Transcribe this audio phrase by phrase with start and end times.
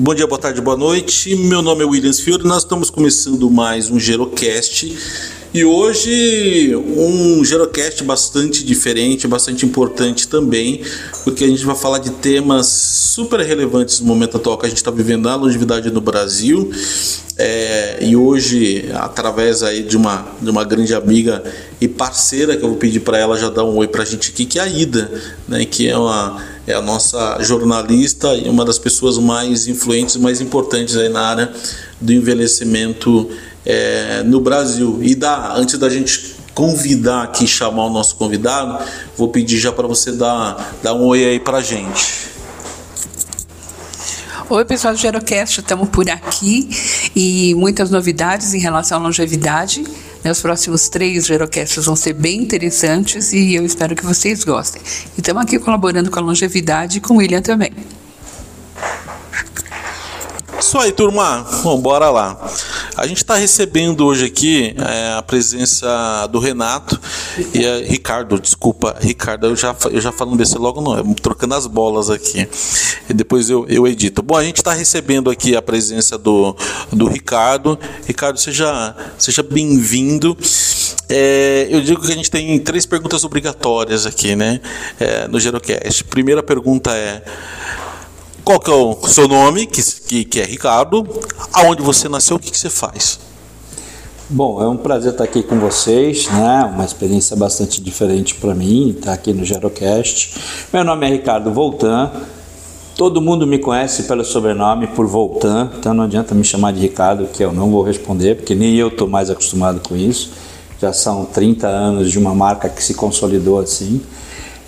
[0.00, 1.34] Bom dia, boa tarde, boa noite.
[1.34, 2.44] Meu nome é Williams Fiore.
[2.44, 4.96] Nós estamos começando mais um Gerocast.
[5.52, 10.82] E hoje um Gerocast bastante diferente, bastante importante também,
[11.24, 14.78] porque a gente vai falar de temas super relevantes no momento atual que a gente
[14.78, 16.70] está vivendo a longevidade no Brasil.
[17.40, 21.42] É, e hoje, através aí de uma, de uma grande amiga
[21.80, 24.32] e parceira, que eu vou pedir para ela já dar um oi para a gente
[24.32, 25.08] aqui, que é a Ida,
[25.46, 30.38] né, que é uma é a nossa jornalista e uma das pessoas mais influentes, mais
[30.40, 31.50] importantes aí na área
[31.98, 33.30] do envelhecimento
[33.64, 34.98] é, no Brasil.
[35.00, 38.84] E dá, antes da gente convidar aqui, chamar o nosso convidado,
[39.16, 42.28] vou pedir já para você dar, dar um oi aí para gente.
[44.50, 46.70] Oi, pessoal do Gerocast, estamos por aqui
[47.14, 49.84] e muitas novidades em relação à longevidade.
[50.24, 54.80] Né, os próximos três Gerocasts vão ser bem interessantes e eu espero que vocês gostem.
[55.18, 57.72] E estamos aqui colaborando com a longevidade e com o William também.
[60.58, 61.46] Isso aí, turma.
[61.62, 62.50] Bom, bora lá.
[62.98, 67.00] A gente está recebendo hoje aqui é, a presença do Renato
[67.54, 71.68] e a Ricardo, desculpa, Ricardo, eu já, eu já falo desse logo não, trocando as
[71.68, 72.48] bolas aqui.
[73.08, 74.20] E depois eu, eu edito.
[74.20, 76.56] Bom, a gente está recebendo aqui a presença do,
[76.92, 77.78] do Ricardo.
[78.04, 80.36] Ricardo, seja, seja bem-vindo.
[81.08, 84.60] É, eu digo que a gente tem três perguntas obrigatórias aqui, né?
[84.98, 86.02] É, no Gerocast.
[86.02, 87.22] Primeira pergunta é
[88.48, 91.06] qual que é o seu nome, que, que, que é Ricardo,
[91.52, 93.20] aonde você nasceu, o que, que você faz?
[94.26, 96.64] Bom, é um prazer estar aqui com vocês, né?
[96.72, 100.34] Uma experiência bastante diferente para mim, estar aqui no Gerocast.
[100.72, 102.10] Meu nome é Ricardo Voltan.
[102.96, 107.26] Todo mundo me conhece pelo sobrenome por Voltan, então não adianta me chamar de Ricardo,
[107.26, 110.30] que eu não vou responder, porque nem eu estou mais acostumado com isso.
[110.80, 114.00] Já são 30 anos de uma marca que se consolidou assim.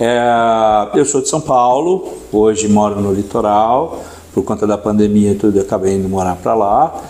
[0.03, 5.35] É, eu sou de São Paulo, hoje moro no litoral, por conta da pandemia e
[5.35, 7.03] tudo, eu acabei indo morar para lá.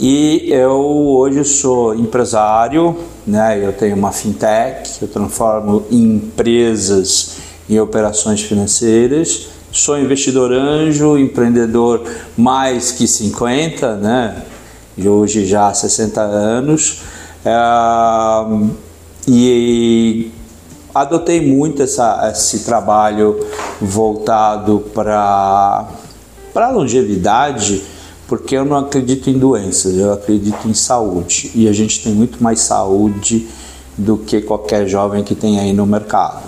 [0.00, 3.64] E eu hoje sou empresário, né?
[3.64, 7.36] eu tenho uma fintech, eu transformo empresas
[7.70, 9.50] em operações financeiras.
[9.70, 12.02] Sou investidor anjo, empreendedor
[12.36, 14.42] mais que 50, né?
[14.96, 17.02] de hoje já há 60 anos.
[17.44, 17.52] É,
[19.28, 20.32] e
[20.94, 23.44] adotei muito essa, esse trabalho
[23.80, 25.88] voltado para
[26.54, 27.82] a longevidade,
[28.28, 31.50] porque eu não acredito em doenças, eu acredito em saúde.
[31.54, 33.48] E a gente tem muito mais saúde
[33.98, 36.42] do que qualquer jovem que tem aí no mercado.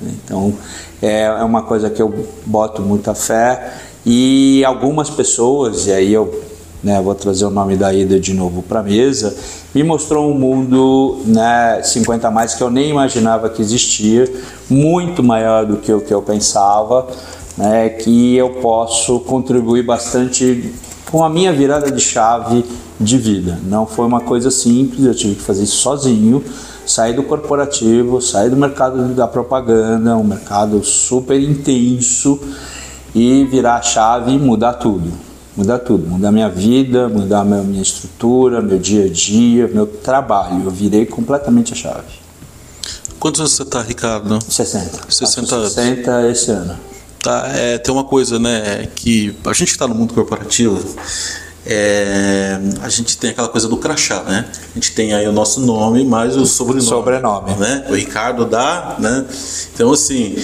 [0.00, 0.54] Então,
[1.02, 3.74] é, é uma coisa que eu boto muita fé
[4.06, 6.42] e algumas pessoas, e aí eu
[6.82, 9.36] né, vou trazer o nome da Ida de novo para a mesa,
[9.74, 14.30] me mostrou um mundo né, 50 a mais que eu nem imaginava que existia,
[14.70, 17.06] muito maior do que o que eu pensava,
[17.56, 20.72] né, que eu posso contribuir bastante
[21.10, 22.64] com a minha virada de chave
[23.00, 23.58] de vida.
[23.64, 26.44] Não foi uma coisa simples, eu tive que fazer isso sozinho,
[26.86, 32.38] sair do corporativo, sair do mercado da propaganda, um mercado super intenso
[33.14, 35.27] e virar a chave e mudar tudo
[35.58, 40.62] mudar tudo, mudar minha vida, mudar minha, minha estrutura, meu dia a dia, meu trabalho.
[40.64, 42.06] Eu virei completamente a chave.
[43.18, 44.38] Quantos anos você está, Ricardo?
[44.40, 45.10] 60.
[45.10, 45.72] 60 anos.
[45.72, 46.78] 60 esse ano.
[47.20, 50.80] Tá, é, tem uma coisa, né, que a gente que está no mundo corporativo,
[51.66, 54.48] é, a gente tem aquela coisa do crachá, né?
[54.70, 56.88] A gente tem aí o nosso nome, mais o sobrenome.
[56.88, 57.54] Sobrenome.
[57.56, 57.84] Né?
[57.90, 59.26] O Ricardo dá, né?
[59.74, 60.36] Então, assim,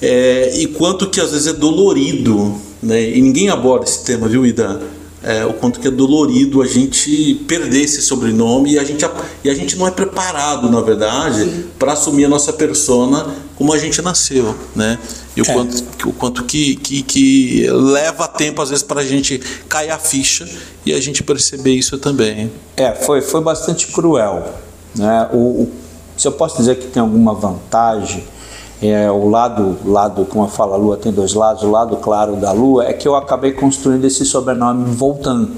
[0.00, 3.02] é, e quanto que às vezes é dolorido né?
[3.02, 4.80] E ninguém aborda esse tema, viu, Ida?
[5.20, 9.04] É, o quanto que é dolorido a gente perder esse sobrenome e a gente,
[9.42, 13.78] e a gente não é preparado, na verdade, para assumir a nossa persona como a
[13.78, 14.96] gente nasceu, né?
[15.36, 15.52] E o é.
[15.52, 19.38] quanto, o quanto que, que, que leva tempo, às vezes, para a gente
[19.68, 20.48] cair a ficha
[20.86, 22.52] e a gente perceber isso também.
[22.76, 24.54] É, foi, foi bastante cruel.
[24.94, 25.28] Né?
[25.32, 25.72] O, o,
[26.16, 28.24] se eu posso dizer que tem alguma vantagem
[28.80, 32.36] é, o lado, lado, como eu falo, a lua tem dois lados, o lado claro
[32.36, 35.50] da lua, é que eu acabei construindo esse sobrenome voltando.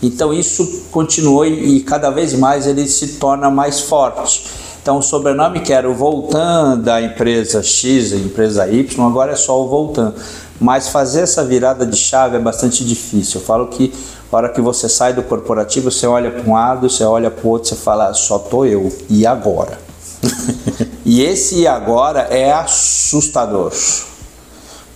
[0.00, 4.44] Então isso continuou e cada vez mais ele se torna mais forte.
[4.80, 9.60] Então o sobrenome que era o Voltan da empresa X, empresa Y, agora é só
[9.60, 10.14] o Voltan.
[10.60, 13.40] Mas fazer essa virada de chave é bastante difícil.
[13.40, 13.92] Eu falo que
[14.30, 17.46] a hora que você sai do corporativo, você olha para um lado, você olha para
[17.46, 18.92] o outro, você fala, só tô eu.
[19.08, 19.78] E agora?
[21.08, 23.72] e esse agora é assustador.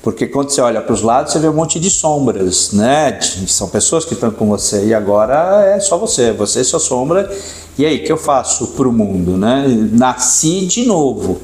[0.02, 3.18] Porque quando você olha para os lados, você vê um monte de sombras, né?
[3.46, 7.34] São pessoas que estão com você e agora é só você, você é sua sombra.
[7.78, 9.64] E aí, o que eu faço para o mundo, né?
[9.90, 11.40] Nasci de novo.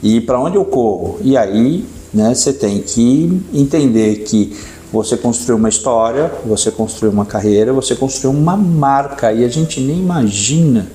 [0.00, 1.18] E para onde eu corro?
[1.20, 4.56] E aí, né, você tem que entender que
[4.92, 9.80] você construiu uma história, você construiu uma carreira, você construiu uma marca e a gente
[9.80, 10.86] nem imagina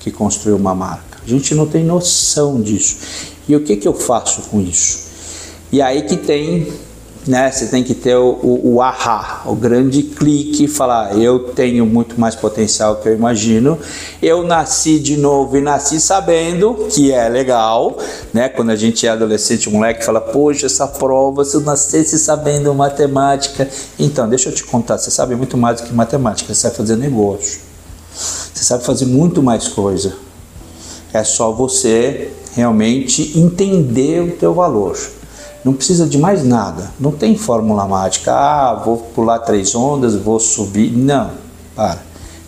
[0.00, 1.11] que construiu uma marca.
[1.24, 2.96] A gente não tem noção disso.
[3.48, 5.10] E o que, que eu faço com isso?
[5.70, 6.66] E aí que tem
[7.26, 7.50] né?
[7.50, 12.20] Você tem que ter o, o, o ahá, o grande clique, falar eu tenho muito
[12.20, 13.78] mais potencial que eu imagino.
[14.20, 17.96] Eu nasci de novo e nasci sabendo que é legal,
[18.32, 18.48] né?
[18.48, 23.68] Quando a gente é adolescente, moleque fala, poxa, essa prova, se eu nascesse sabendo matemática.
[23.98, 26.96] Então, deixa eu te contar, você sabe muito mais do que matemática, você sabe fazer
[26.96, 27.60] negócio.
[28.12, 30.14] Você sabe fazer muito mais coisa.
[31.12, 34.98] É só você realmente entender o teu valor.
[35.64, 36.90] Não precisa de mais nada.
[36.98, 38.32] Não tem fórmula mágica.
[38.32, 40.90] Ah, vou pular três ondas, vou subir.
[40.90, 41.30] Não,
[41.76, 42.00] para.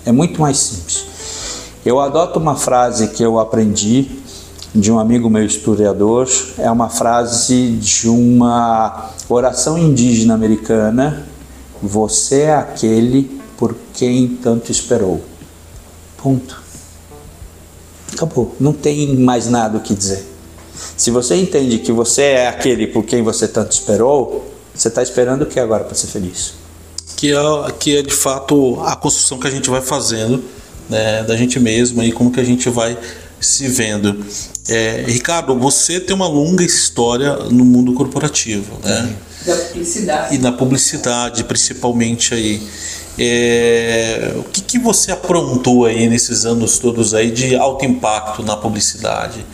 [0.05, 1.07] É muito mais simples.
[1.85, 4.11] Eu adoto uma frase que eu aprendi
[4.75, 6.29] de um amigo meu historiador.
[6.59, 11.27] É uma frase de uma oração indígena americana.
[11.81, 15.23] Você é aquele por quem tanto esperou.
[16.17, 16.64] Ponto.
[18.15, 18.55] Acabou.
[18.59, 20.25] Não tem mais nada o que dizer.
[20.97, 25.43] Se você entende que você é aquele por quem você tanto esperou, você está esperando
[25.43, 26.55] o que agora para ser feliz?
[27.17, 27.37] Que é,
[27.79, 30.43] que é de fato a construção que a gente vai fazendo
[30.89, 32.99] né, da gente mesmo e como que a gente vai
[33.41, 34.25] se vendo.
[34.69, 39.15] É, Ricardo, você tem uma longa história no mundo corporativo, né?
[39.45, 40.35] Da publicidade.
[40.35, 42.63] E na publicidade, principalmente aí.
[43.19, 48.57] É, o que, que você aprontou aí nesses anos todos aí de alto impacto na
[48.57, 49.45] publicidade?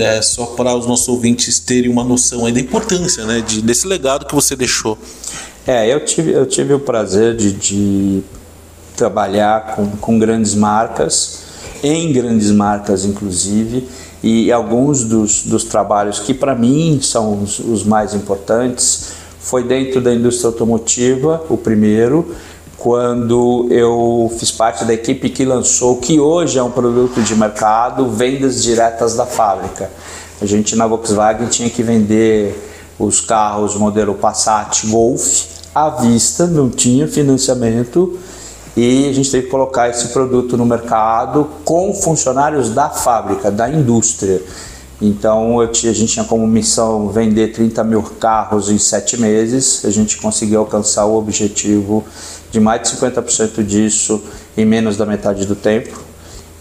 [0.00, 3.86] é, só para os nossos ouvintes terem uma noção aí da importância né, de, desse
[3.86, 4.98] legado que você deixou.
[5.66, 8.22] É, eu tive, eu tive o prazer de, de
[8.96, 11.40] trabalhar com, com grandes marcas,
[11.82, 13.88] em grandes marcas inclusive,
[14.22, 20.00] e alguns dos, dos trabalhos que para mim são os, os mais importantes foi dentro
[20.00, 22.34] da indústria automotiva, o primeiro,
[22.78, 28.08] quando eu fiz parte da equipe que lançou que hoje é um produto de mercado,
[28.08, 29.90] vendas diretas da fábrica.
[30.40, 32.54] A gente na Volkswagen tinha que vender
[32.98, 35.44] os carros modelo Passat Golf
[35.74, 38.18] à vista, não tinha financiamento
[38.76, 43.68] e a gente teve que colocar esse produto no mercado com funcionários da fábrica, da
[43.70, 44.42] indústria.
[45.00, 50.16] Então a gente tinha como missão vender 30 mil carros em sete meses, a gente
[50.16, 52.04] conseguiu alcançar o objetivo
[52.50, 54.22] de mais de 50% disso
[54.56, 56.00] em menos da metade do tempo.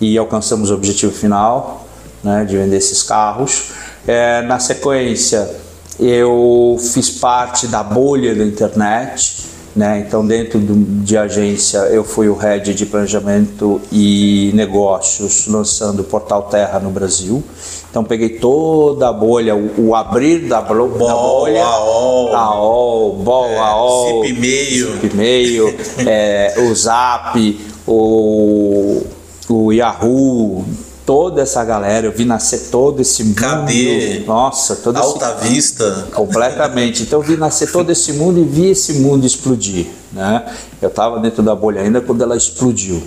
[0.01, 1.87] E alcançamos o objetivo final
[2.21, 3.71] né, de vender esses carros.
[4.05, 5.49] É, na sequência,
[5.97, 9.37] eu fiz parte da bolha da internet,
[9.75, 10.05] né?
[10.07, 16.03] Então, dentro do, de agência, eu fui o head de planejamento e negócios lançando o
[16.03, 17.43] Portal Terra no Brasil.
[17.89, 23.13] Então, peguei toda a bolha, o, o abrir da, bol, Bol, da bolha, AOL, AOL,
[23.15, 25.75] Bol, é, AOL, Zip Mail, Zip Mail
[26.07, 29.01] é, o Zap, o,
[29.49, 30.65] o Yahoo,
[31.05, 33.35] toda essa galera, eu vi nascer todo esse mundo.
[33.35, 34.23] Cadê?
[34.25, 35.53] Nossa, todo Alta esse...
[35.53, 36.07] Vista.
[36.13, 37.03] Completamente.
[37.03, 39.87] Então eu vi nascer todo esse mundo e vi esse mundo explodir.
[40.11, 40.43] Né?
[40.81, 43.01] Eu estava dentro da bolha ainda quando ela explodiu.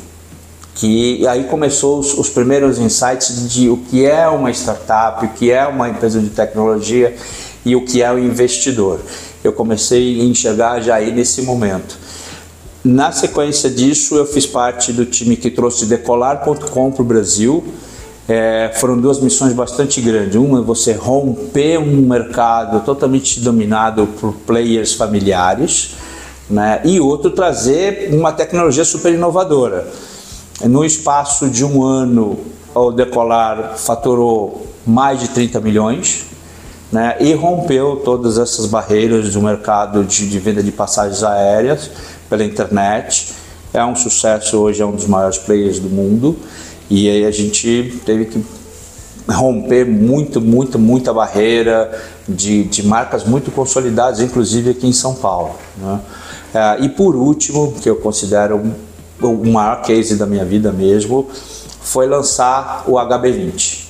[0.75, 5.31] Que, e aí começou os, os primeiros insights de o que é uma startup, o
[5.31, 7.17] que é uma empresa de tecnologia
[7.65, 9.01] e o que é o investidor.
[9.43, 11.99] Eu comecei a enxergar já aí nesse momento.
[12.85, 17.65] Na sequência disso, eu fiz parte do time que trouxe Decolar.com para o Brasil.
[18.29, 20.37] É, foram duas missões bastante grandes.
[20.37, 25.95] Uma é você romper um mercado totalmente dominado por players familiares,
[26.51, 26.83] né?
[26.85, 29.89] e outro trazer uma tecnologia super inovadora.
[30.65, 32.39] No espaço de um ano,
[32.75, 36.27] o Decolar faturou mais de 30 milhões
[36.93, 37.17] né?
[37.21, 41.91] e rompeu todas essas barreiras do mercado de, de venda de passagens aéreas
[42.29, 43.33] pela internet.
[43.73, 46.37] É um sucesso hoje, é um dos maiores players do mundo.
[46.91, 48.45] E aí a gente teve que
[49.29, 51.91] romper muito, muito, muita barreira
[52.27, 55.55] de, de marcas muito consolidadas, inclusive aqui em São Paulo.
[55.77, 56.01] Né?
[56.55, 58.63] É, e por último, que eu considero
[59.21, 61.29] o maior case da minha vida mesmo,
[61.83, 63.87] foi lançar o HB20.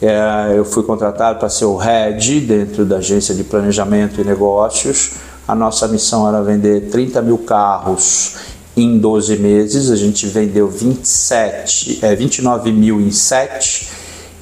[0.00, 5.12] É, eu fui contratado para ser o head dentro da agência de planejamento e negócios.
[5.46, 8.36] A nossa missão era vender 30 mil carros
[8.82, 13.88] em 12 meses, a gente vendeu 27, é, 29 mil em 7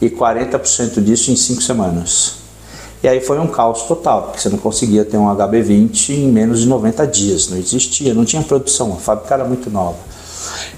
[0.00, 2.34] e 40% disso em 5 semanas.
[3.02, 6.60] E aí foi um caos total, porque você não conseguia ter um HB20 em menos
[6.60, 9.98] de 90 dias, não existia, não tinha produção, a fábrica era muito nova.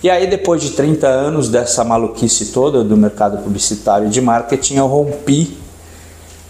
[0.02, 4.76] E aí depois de 30 anos dessa maluquice toda do mercado publicitário e de marketing,
[4.76, 5.56] eu rompi,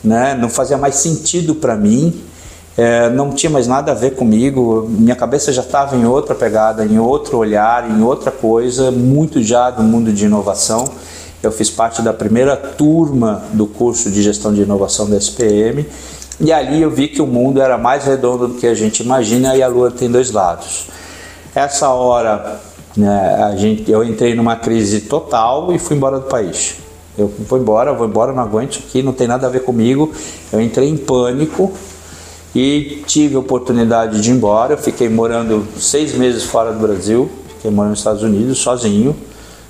[0.02, 0.34] né?
[0.34, 2.27] não fazia mais sentido para mim
[2.78, 6.84] é, não tinha mais nada a ver comigo, minha cabeça já estava em outra pegada,
[6.84, 10.84] em outro olhar, em outra coisa, muito já do mundo de inovação.
[11.42, 15.84] Eu fiz parte da primeira turma do curso de gestão de inovação da SPM
[16.40, 19.56] e ali eu vi que o mundo era mais redondo do que a gente imagina
[19.56, 20.86] e a Lua tem dois lados.
[21.56, 22.60] Essa hora,
[22.96, 26.76] né, a gente, eu entrei numa crise total e fui embora do país.
[27.16, 30.12] Eu vou embora, vou embora, não aguento aqui, não tem nada a ver comigo.
[30.52, 31.72] Eu entrei em pânico
[32.54, 34.74] e tive a oportunidade de ir embora.
[34.74, 39.16] Eu fiquei morando seis meses fora do Brasil, fiquei morando nos Estados Unidos sozinho.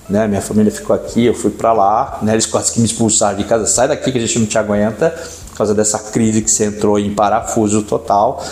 [0.08, 0.26] Né?
[0.26, 2.18] Minha família ficou aqui, eu fui para lá.
[2.22, 2.32] Né?
[2.32, 3.66] Eles quase que me expulsaram de casa.
[3.66, 5.10] Sai daqui que a gente não te aguenta,
[5.50, 8.42] por causa dessa crise que você entrou em parafuso total.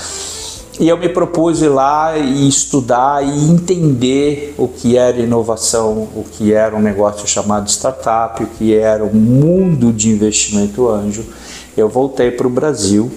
[0.78, 6.23] E eu me propus ir lá e estudar e entender o que era inovação, o
[6.30, 11.25] que era um negócio chamado startup, o que era o mundo de investimento anjo.
[11.75, 13.11] Eu voltei para o Brasil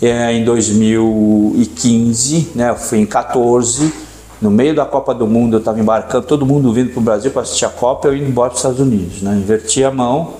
[0.00, 3.92] é, em 2015, né, eu fui em 14,
[4.40, 7.30] no meio da Copa do Mundo eu estava embarcando, todo mundo vindo para o Brasil
[7.30, 10.34] para assistir a Copa, eu indo embora para os Estados Unidos, né, inverti a mão.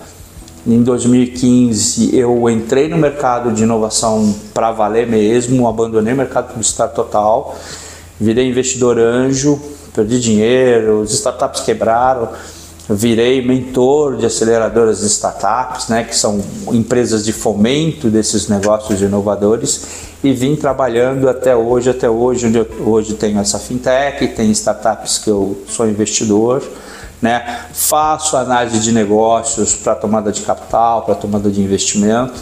[0.67, 6.95] Em 2015 eu entrei no mercado de inovação para valer mesmo, abandonei o mercado publicitário
[6.95, 7.57] total,
[8.21, 9.59] virei investidor anjo,
[9.95, 12.29] perdi dinheiro, as startups quebraram,
[12.88, 16.40] virei mentor de aceleradoras de startups, né, que são
[16.73, 22.69] empresas de fomento desses negócios inovadores e vim trabalhando até hoje, até hoje, onde eu,
[22.87, 26.62] hoje tenho essa fintech, tem startups que eu sou investidor,
[27.21, 32.35] né, faço análise de negócios para tomada de capital, para tomada de investimento,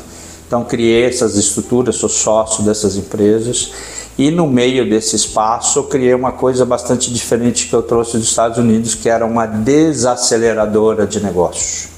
[0.46, 3.72] então criei essas estruturas, sou sócio dessas empresas
[4.16, 8.28] e no meio desse espaço eu criei uma coisa bastante diferente que eu trouxe dos
[8.28, 11.88] Estados Unidos, que era uma desaceleradora de negócios.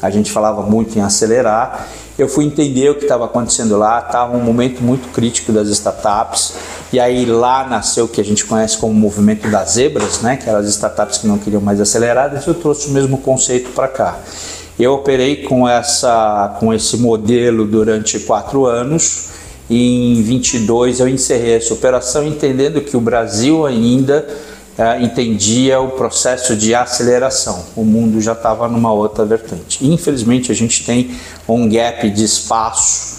[0.00, 1.88] A gente falava muito em acelerar.
[2.16, 6.54] Eu fui entender o que estava acontecendo lá, estava um momento muito crítico das startups.
[6.92, 10.36] E aí lá nasceu o que a gente conhece como movimento das zebras, né?
[10.36, 13.70] que eram as startups que não queriam mais acelerar, e eu trouxe o mesmo conceito
[13.70, 14.18] para cá.
[14.78, 19.35] Eu operei com, essa, com esse modelo durante quatro anos
[19.68, 24.26] em 22 eu encerrei essa operação entendendo que o Brasil ainda
[24.78, 27.64] uh, entendia o processo de aceleração.
[27.74, 29.84] O mundo já estava numa outra vertente.
[29.84, 31.10] Infelizmente a gente tem
[31.48, 33.16] um gap de espaço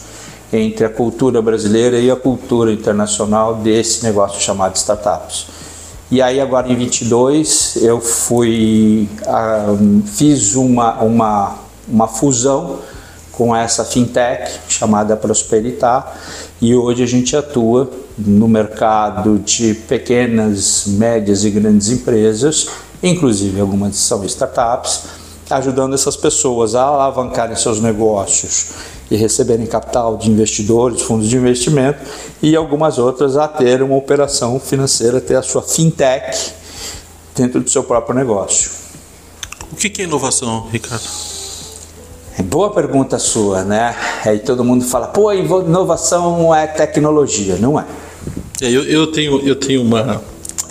[0.54, 5.48] entre a cultura brasileira e a cultura internacional desse negócio chamado startups.
[6.10, 12.80] E aí agora em 22 eu fui uh, fiz uma, uma, uma fusão
[13.38, 16.18] com essa fintech chamada Prosperitar
[16.60, 22.68] e hoje a gente atua no mercado de pequenas, médias e grandes empresas,
[23.02, 25.04] inclusive algumas são startups,
[25.52, 28.72] ajudando essas pessoas a alavancarem seus negócios
[29.12, 32.00] e receberem capital de investidores, fundos de investimento
[32.42, 36.54] e algumas outras a ter uma operação financeira, ter a sua fintech
[37.36, 38.72] dentro do seu próprio negócio.
[39.72, 41.37] O que é inovação, Ricardo?
[42.44, 43.96] Boa pergunta sua, né?
[44.24, 47.86] Aí todo mundo fala, pô, inovação é tecnologia, não é?
[48.62, 50.22] é eu, eu, tenho, eu tenho uma.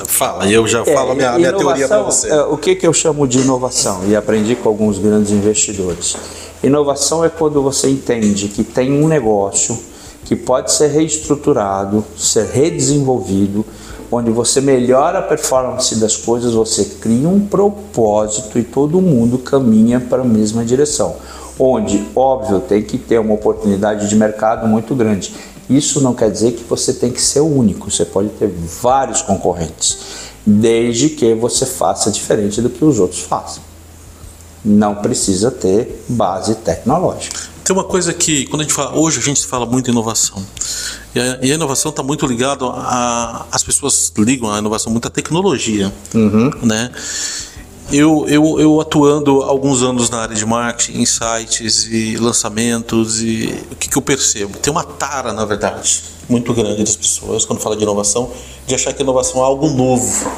[0.06, 2.28] Fala, eu já é, falo a minha, minha teoria para você.
[2.28, 4.02] É, o que, que eu chamo de inovação?
[4.06, 6.16] E aprendi com alguns grandes investidores.
[6.62, 9.76] Inovação é quando você entende que tem um negócio
[10.24, 13.64] que pode ser reestruturado, ser redesenvolvido,
[14.10, 19.98] onde você melhora a performance das coisas, você cria um propósito e todo mundo caminha
[19.98, 21.16] para a mesma direção
[21.58, 25.32] onde, óbvio, tem que ter uma oportunidade de mercado muito grande.
[25.68, 28.48] Isso não quer dizer que você tem que ser o único, você pode ter
[28.80, 29.98] vários concorrentes,
[30.44, 33.62] desde que você faça diferente do que os outros fazem.
[34.64, 37.40] Não precisa ter base tecnológica.
[37.64, 40.40] Tem uma coisa que, quando a gente fala, hoje a gente fala muito em inovação.
[41.12, 43.46] E a, e a inovação está muito ligada a.
[43.50, 45.92] As pessoas ligam a inovação muito à tecnologia.
[46.14, 46.50] Uhum.
[46.62, 46.92] Né?
[47.92, 53.76] Eu, eu, eu atuando alguns anos na área de marketing, insights e lançamentos, e o
[53.76, 54.58] que, que eu percebo?
[54.58, 58.30] Tem uma tara, na verdade, muito grande das pessoas, quando fala de inovação,
[58.66, 60.30] de achar que inovação é algo novo.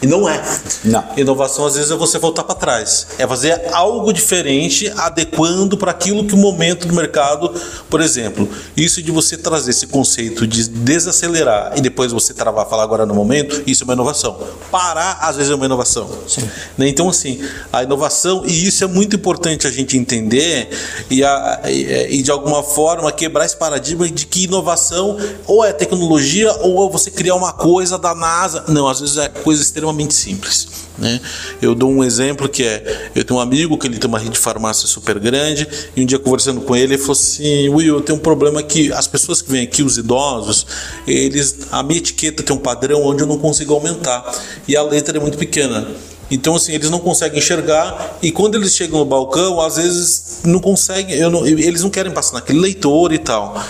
[0.00, 0.42] E não é.
[0.84, 1.04] Não.
[1.16, 3.08] Inovação às vezes é você voltar para trás.
[3.18, 7.52] É fazer algo diferente, adequando para aquilo que o momento do mercado,
[7.88, 12.84] por exemplo, isso de você trazer esse conceito de desacelerar e depois você travar, falar
[12.84, 14.38] agora no momento, isso é uma inovação.
[14.70, 16.08] Parar às vezes é uma inovação.
[16.28, 16.48] Sim.
[16.76, 16.88] Né?
[16.88, 17.40] Então assim,
[17.72, 20.68] a inovação e isso é muito importante a gente entender
[21.10, 25.72] e, a, e, e de alguma forma quebrar esse paradigma de que inovação ou é
[25.72, 28.64] tecnologia ou é você criar uma coisa da NASA.
[28.68, 30.86] Não, às vezes é coisa extremamente simples.
[30.98, 31.20] Né?
[31.60, 34.32] Eu dou um exemplo que é: eu tenho um amigo que ele tem uma rede
[34.32, 38.00] de farmácia super grande, e um dia conversando com ele, ele falou assim: Will, eu
[38.00, 40.66] tenho um problema que as pessoas que vêm aqui, os idosos,
[41.06, 44.24] eles a minha etiqueta tem um padrão onde eu não consigo aumentar,
[44.66, 45.86] e a letra é muito pequena.
[46.30, 50.58] Então, assim, eles não conseguem enxergar e quando eles chegam no balcão, às vezes não
[50.58, 53.62] conseguem, não, eles não querem passar naquele leitor e tal.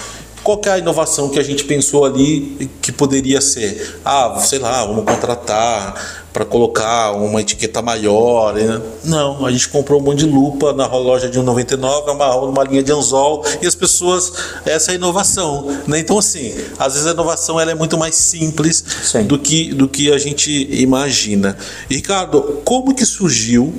[0.47, 3.99] Qual é a inovação que a gente pensou ali que poderia ser?
[4.05, 8.55] Ah, sei lá, vamos contratar para colocar uma etiqueta maior.
[8.55, 8.81] Né?
[9.03, 12.81] Não, a gente comprou um monte de lupa na loja de 1,99, amarrou numa linha
[12.81, 14.35] de anzol e as pessoas,
[14.65, 15.67] essa é a inovação.
[15.85, 15.99] Né?
[15.99, 18.85] Então, assim, às vezes a inovação ela é muito mais simples
[19.27, 21.59] do que, do que a gente imagina.
[21.91, 23.75] Ricardo, como que surgiu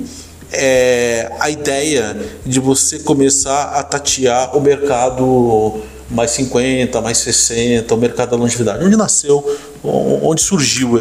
[0.52, 7.98] é, a ideia de você começar a tatear o mercado mais 50, mais 60, o
[7.98, 8.84] mercado da longevidade?
[8.84, 9.44] Onde nasceu,
[9.84, 10.96] onde surgiu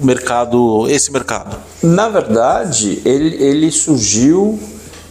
[0.00, 1.56] o mercado, esse mercado?
[1.82, 4.58] Na verdade, ele, ele surgiu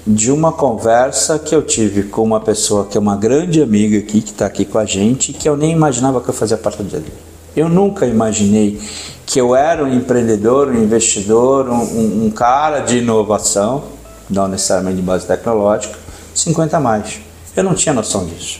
[0.06, 4.22] de uma conversa que eu tive com uma pessoa que é uma grande amiga aqui,
[4.22, 7.12] que está aqui com a gente, que eu nem imaginava que eu fazia parte dele.
[7.56, 8.80] Eu nunca imaginei
[9.26, 13.84] que eu era um empreendedor, um investidor, um, um cara de inovação,
[14.30, 15.98] não necessariamente de base tecnológica,
[16.34, 17.20] 50 a mais.
[17.56, 18.60] Eu não tinha noção disso.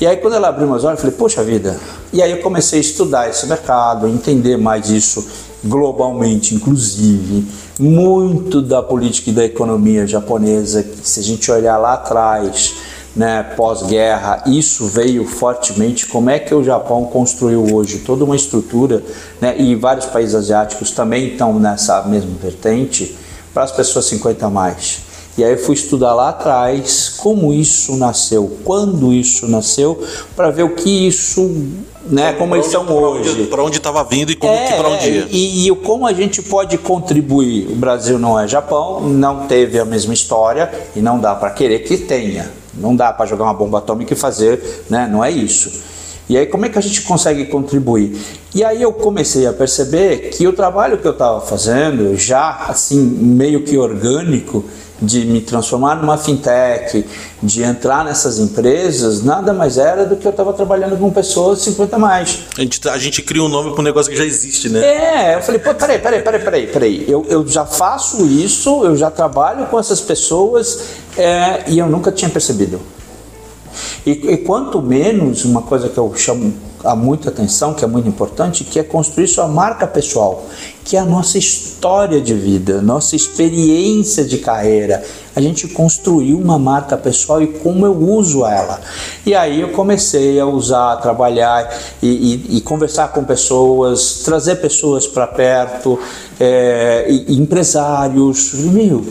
[0.00, 1.78] E aí quando ela abriu meus olhos, eu falei, poxa vida.
[2.12, 5.26] E aí eu comecei a estudar esse mercado, entender mais isso
[5.64, 7.46] globalmente, inclusive.
[7.80, 12.74] Muito da política e da economia japonesa, se a gente olhar lá atrás,
[13.16, 16.06] né, pós-guerra, isso veio fortemente.
[16.06, 19.02] Como é que o Japão construiu hoje toda uma estrutura,
[19.40, 23.16] né, e vários países asiáticos também estão nessa mesma vertente,
[23.52, 25.07] para as pessoas 50 a mais.
[25.38, 30.02] E aí eu fui estudar lá atrás como isso nasceu, quando isso nasceu,
[30.34, 31.64] para ver o que isso,
[32.10, 33.46] né, como eles são hoje.
[33.46, 35.28] Para onde estava vindo e como é, que para onde ia.
[35.30, 37.70] E, e como a gente pode contribuir.
[37.70, 41.84] O Brasil não é Japão, não teve a mesma história e não dá para querer
[41.84, 42.50] que tenha.
[42.74, 45.70] Não dá para jogar uma bomba atômica e fazer, né, não é isso.
[46.28, 48.18] E aí como é que a gente consegue contribuir?
[48.52, 53.00] E aí eu comecei a perceber que o trabalho que eu estava fazendo, já assim
[53.00, 54.64] meio que orgânico,
[55.00, 57.04] de me transformar numa fintech,
[57.42, 61.98] de entrar nessas empresas, nada mais era do que eu estava trabalhando com pessoas 50
[61.98, 62.40] mais.
[62.56, 64.84] A gente, a gente cria um nome para um negócio que já existe, né?
[64.84, 67.04] É, eu falei, pô, peraí, peraí, peraí, peraí, peraí.
[67.08, 70.80] Eu, eu já faço isso, eu já trabalho com essas pessoas
[71.16, 72.80] é, e eu nunca tinha percebido.
[74.04, 76.52] E, e quanto menos, uma coisa que eu chamo
[76.84, 80.46] a muita atenção, que é muito importante, que é construir sua marca pessoal,
[80.88, 85.04] que é a nossa história de vida, nossa experiência de carreira.
[85.36, 88.80] A gente construiu uma marca pessoal e como eu uso ela.
[89.26, 91.70] E aí eu comecei a usar, a trabalhar
[92.02, 95.98] e, e, e conversar com pessoas, trazer pessoas para perto,
[96.40, 98.54] é, e, empresários.
[98.54, 99.04] Meu,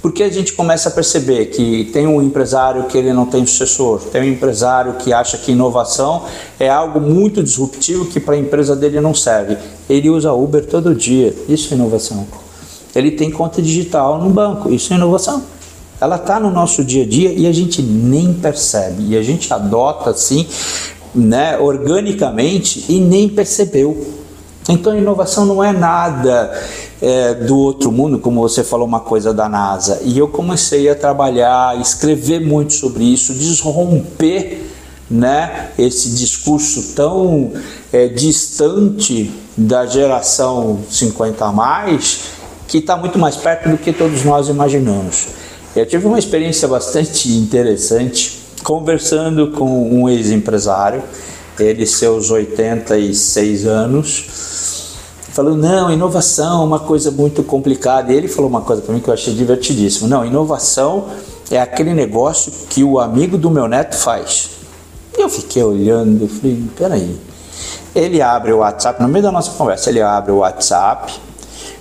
[0.00, 4.00] porque a gente começa a perceber que tem um empresário que ele não tem sucessor,
[4.00, 6.24] tem um empresário que acha que inovação
[6.58, 9.56] é algo muito disruptivo que para a empresa dele não serve.
[9.90, 12.26] Ele usa Uber todo dia, isso é inovação.
[12.94, 15.42] Ele tem conta digital no banco, isso é inovação.
[16.00, 19.52] Ela está no nosso dia a dia e a gente nem percebe, e a gente
[19.52, 20.46] adota assim,
[21.12, 24.06] né, organicamente e nem percebeu.
[24.68, 26.52] Então, inovação não é nada
[27.00, 30.00] é, do outro mundo, como você falou uma coisa da NASA.
[30.04, 34.66] E eu comecei a trabalhar, escrever muito sobre isso, desromper
[35.10, 37.52] né, esse discurso tão
[37.92, 42.20] é, distante da geração 50 a mais,
[42.66, 45.28] que está muito mais perto do que todos nós imaginamos.
[45.74, 51.02] Eu tive uma experiência bastante interessante conversando com um ex-empresário,
[51.58, 54.77] ele seus 86 anos,
[55.32, 58.12] falou: não, inovação é uma coisa muito complicada.
[58.12, 61.06] E ele falou uma coisa para mim que eu achei divertidíssimo: não, inovação
[61.50, 64.50] é aquele negócio que o amigo do meu neto faz.
[65.16, 67.28] E eu fiquei olhando falei: peraí.
[67.94, 71.12] Ele abre o WhatsApp, no meio da nossa conversa, ele abre o WhatsApp,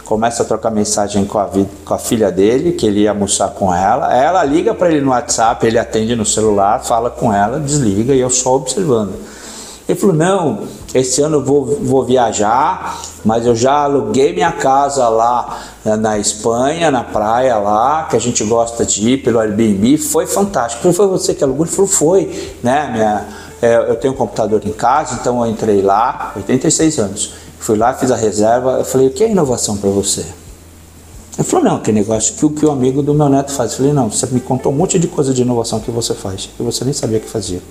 [0.05, 1.47] começa a trocar mensagem com a,
[1.85, 4.15] com a filha dele, que ele ia almoçar com ela.
[4.15, 8.19] Ela liga para ele no WhatsApp, ele atende no celular, fala com ela, desliga e
[8.19, 9.13] eu só observando.
[9.87, 15.07] Ele falou: Não, esse ano eu vou, vou viajar, mas eu já aluguei minha casa
[15.07, 19.97] lá né, na Espanha, na praia lá, que a gente gosta de ir pelo Airbnb.
[19.97, 20.91] Foi fantástico.
[20.91, 21.65] Foi você que alugou?
[21.65, 22.89] Ele falou: Foi, né?
[22.91, 23.25] Minha,
[23.61, 27.33] é, eu tenho um computador em casa, então eu entrei lá, 86 anos.
[27.59, 28.79] Fui lá, fiz a reserva.
[28.79, 30.25] Eu falei: O que é inovação para você?
[31.37, 33.73] Ele falou, não, que negócio que o que o amigo do meu neto faz.
[33.73, 36.49] Eu falei, não, você me contou um monte de coisa de inovação que você faz,
[36.57, 37.61] que você nem sabia que fazia.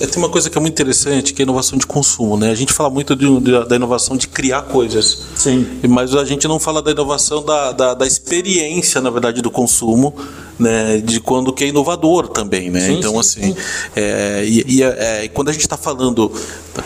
[0.00, 2.50] É, tem uma coisa que é muito interessante, que é a inovação de consumo, né?
[2.50, 5.22] A gente fala muito de, de, da inovação de criar coisas.
[5.36, 5.66] Sim.
[5.88, 10.14] Mas a gente não fala da inovação da, da, da experiência, na verdade, do consumo,
[10.58, 10.98] né?
[10.98, 12.80] De quando que é inovador também, né?
[12.80, 13.56] Sim, então, sim, assim, sim.
[13.94, 16.30] é, e, e, é, quando a gente está falando,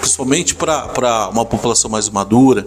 [0.00, 2.66] principalmente para uma população mais madura,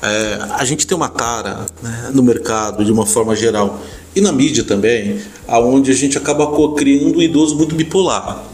[0.00, 3.80] é, a gente tem uma cara né, no mercado, de uma forma geral,
[4.14, 8.51] e na mídia também, aonde a gente acaba criando um idoso muito bipolar.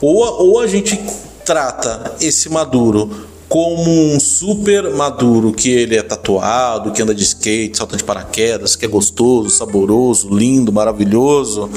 [0.00, 0.16] Ou,
[0.48, 0.98] ou a gente
[1.44, 7.76] trata esse maduro como um super maduro, que ele é tatuado, que anda de skate,
[7.76, 11.68] salta de paraquedas, que é gostoso, saboroso, lindo, maravilhoso.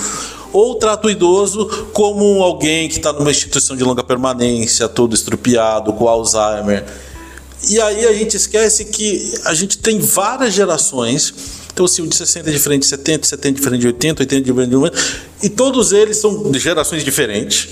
[0.54, 5.92] Ou trata o idoso como alguém que está numa instituição de longa permanência, todo estrupiado,
[5.94, 6.86] com Alzheimer.
[7.68, 11.34] E aí a gente esquece que a gente tem várias gerações.
[11.74, 14.36] Então, assim, o de 60 é diferente de 70, 70 é diferente de 80, 80
[14.36, 15.02] é diferente de 90.
[15.42, 17.70] E todos eles são de gerações diferentes.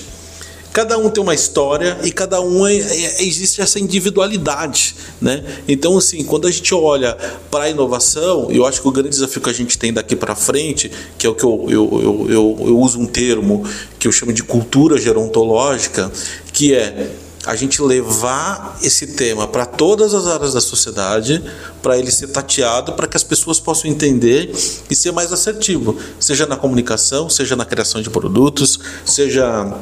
[0.74, 5.44] Cada um tem uma história e cada um é, é, existe essa individualidade, né?
[5.68, 7.18] Então, assim, quando a gente olha
[7.50, 10.34] para a inovação, eu acho que o grande desafio que a gente tem daqui para
[10.34, 13.66] frente, que é o que eu, eu, eu, eu, eu uso um termo
[14.00, 16.10] que eu chamo de cultura gerontológica,
[16.54, 17.10] que é
[17.46, 21.44] a gente levar esse tema para todas as áreas da sociedade,
[21.82, 24.52] para ele ser tateado, para que as pessoas possam entender
[24.90, 29.74] e ser mais assertivo, seja na comunicação, seja na criação de produtos, seja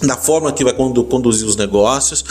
[0.00, 2.24] na forma que vai conduzir os negócios.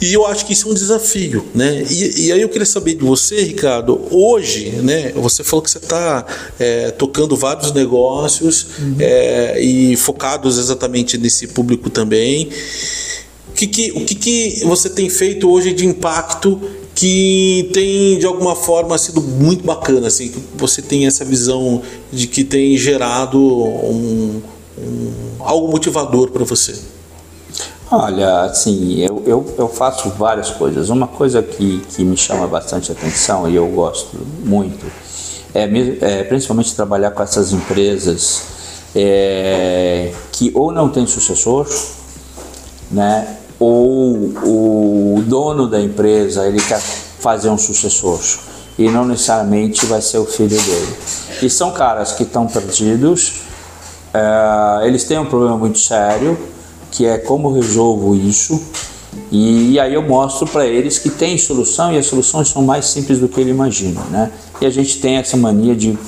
[0.00, 1.86] E eu acho que isso é um desafio, né?
[1.88, 5.12] E, e aí eu queria saber de você, Ricardo, hoje, né?
[5.14, 6.26] Você falou que você está
[6.58, 8.96] é, tocando vários negócios uhum.
[8.98, 12.50] é, e focados exatamente nesse público também.
[13.62, 16.60] Que, que, o que, que você tem feito hoje de impacto
[16.96, 21.80] que tem de alguma forma sido muito bacana, assim, que você tem essa visão
[22.12, 24.42] de que tem gerado um,
[24.76, 26.74] um algo motivador para você?
[27.88, 30.88] Olha, assim, eu, eu, eu, faço várias coisas.
[30.88, 34.84] Uma coisa que, que me chama bastante atenção e eu gosto muito
[35.54, 35.70] é,
[36.00, 38.42] é principalmente trabalhar com essas empresas
[38.92, 41.68] é, que ou não tem sucessor,
[42.90, 48.20] né, ou o dono da empresa ele quer fazer um sucessor
[48.78, 50.96] e não necessariamente vai ser o filho dele.
[51.42, 53.42] E são caras que estão perdidos
[54.14, 56.38] é, eles têm um problema muito sério,
[56.90, 58.60] que é como resolvo isso.
[59.30, 63.18] E, aí eu mostro para eles que tem solução e as soluções são mais simples
[63.18, 64.30] do que ele imagina, né?
[64.60, 65.98] E a gente tem essa mania de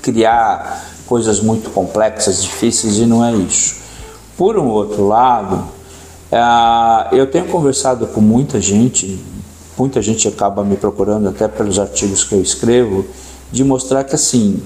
[0.00, 3.76] criar coisas muito complexas, difíceis e não é isso.
[4.36, 5.64] Por um outro lado,
[6.32, 9.22] é, eu tenho conversado com muita gente,
[9.76, 13.04] muita gente acaba me procurando até pelos artigos que eu escrevo,
[13.52, 14.62] de mostrar que assim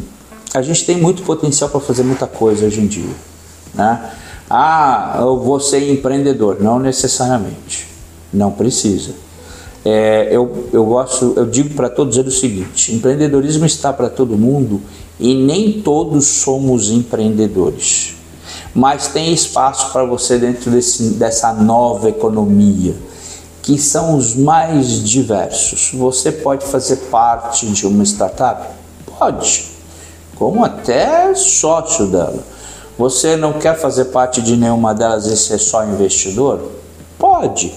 [0.55, 3.15] a gente tem muito potencial para fazer muita coisa hoje em dia.
[3.75, 4.11] Né?
[4.49, 6.59] Ah, eu vou ser empreendedor.
[6.61, 7.89] Não necessariamente.
[8.33, 9.13] Não precisa.
[9.85, 14.37] É, eu, eu, gosto, eu digo para todos eles o seguinte: empreendedorismo está para todo
[14.37, 14.81] mundo
[15.19, 18.16] e nem todos somos empreendedores.
[18.77, 22.95] Mas tem espaço para você dentro desse, dessa nova economia,
[23.63, 25.91] que são os mais diversos.
[25.95, 28.69] Você pode fazer parte de uma startup?
[29.19, 29.77] Pode
[30.37, 32.45] como até sócio dela.
[32.97, 36.61] Você não quer fazer parte de nenhuma delas e ser só investidor?
[37.19, 37.75] Pode.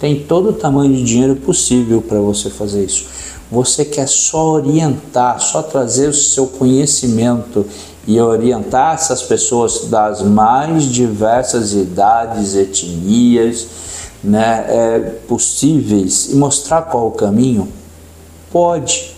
[0.00, 3.06] Tem todo o tamanho de dinheiro possível para você fazer isso.
[3.50, 7.64] Você quer só orientar, só trazer o seu conhecimento
[8.06, 13.66] e orientar essas pessoas das mais diversas idades, etnias,
[14.22, 17.68] né, é, possíveis e mostrar qual o caminho?
[18.52, 19.14] Pode.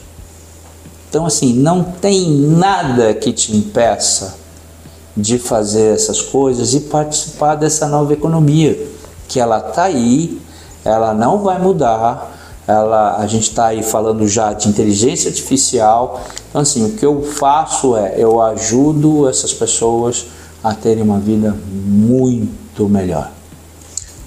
[1.09, 4.37] Então, assim, não tem nada que te impeça
[5.17, 8.89] de fazer essas coisas e participar dessa nova economia,
[9.27, 10.41] que ela está aí,
[10.85, 12.38] ela não vai mudar.
[12.69, 16.23] Ela, a gente está aí falando já de inteligência artificial.
[16.51, 20.27] Então, assim, o que eu faço é eu ajudo essas pessoas
[20.63, 23.33] a terem uma vida muito melhor.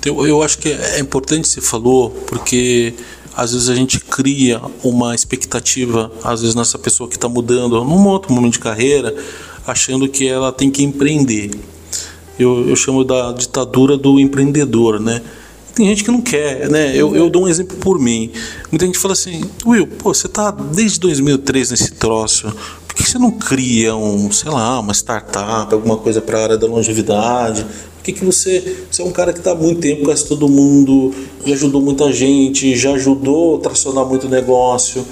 [0.04, 2.96] Eu, eu acho que é importante você falou, porque
[3.36, 8.08] às vezes a gente cria uma expectativa, às vezes nessa pessoa que está mudando num
[8.08, 9.16] outro momento de carreira,
[9.68, 11.52] achando que ela tem que empreender.
[12.40, 15.22] Eu, eu chamo da ditadura do empreendedor, né?
[15.74, 16.96] Tem gente que não quer, né?
[16.96, 18.32] Eu, eu dou um exemplo por mim.
[18.70, 22.52] Muita gente fala assim, Will, pô, você está desde 2003 nesse troço,
[22.88, 26.58] por que você não cria um, sei lá, uma startup, alguma coisa para a área
[26.58, 27.64] da longevidade?
[27.64, 30.50] Por que, que você, você é um cara que está há muito tempo, conhece todo
[30.50, 31.14] mundo,
[31.46, 35.06] já ajudou muita gente, já ajudou a tracionar muito negócio.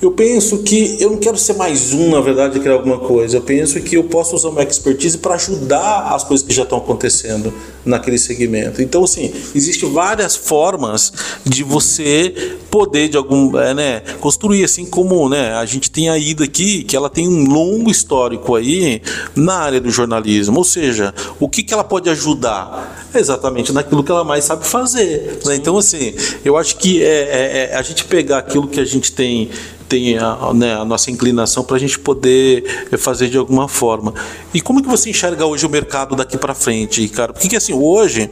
[0.00, 3.36] Eu penso que eu não quero ser mais um, na verdade, de criar alguma coisa.
[3.36, 6.78] Eu penso que eu posso usar uma expertise para ajudar as coisas que já estão
[6.78, 7.52] acontecendo.
[7.84, 8.82] Naquele segmento.
[8.82, 11.12] Então, assim, existem várias formas
[11.44, 16.16] de você poder, de algum, é, né, construir, assim como né, a gente tem a
[16.16, 19.02] Ida aqui, que ela tem um longo histórico aí
[19.34, 20.58] na área do jornalismo.
[20.58, 23.08] Ou seja, o que, que ela pode ajudar?
[23.14, 25.40] Exatamente naquilo que ela mais sabe fazer.
[25.44, 25.56] Né?
[25.56, 26.14] Então, assim,
[26.44, 29.50] eu acho que é, é, é a gente pegar aquilo que a gente tem
[29.90, 34.14] tem a, né, a nossa inclinação para a gente poder fazer de alguma forma.
[34.54, 37.32] E como que você enxerga hoje o mercado daqui para frente, cara?
[37.32, 38.30] Porque assim, hoje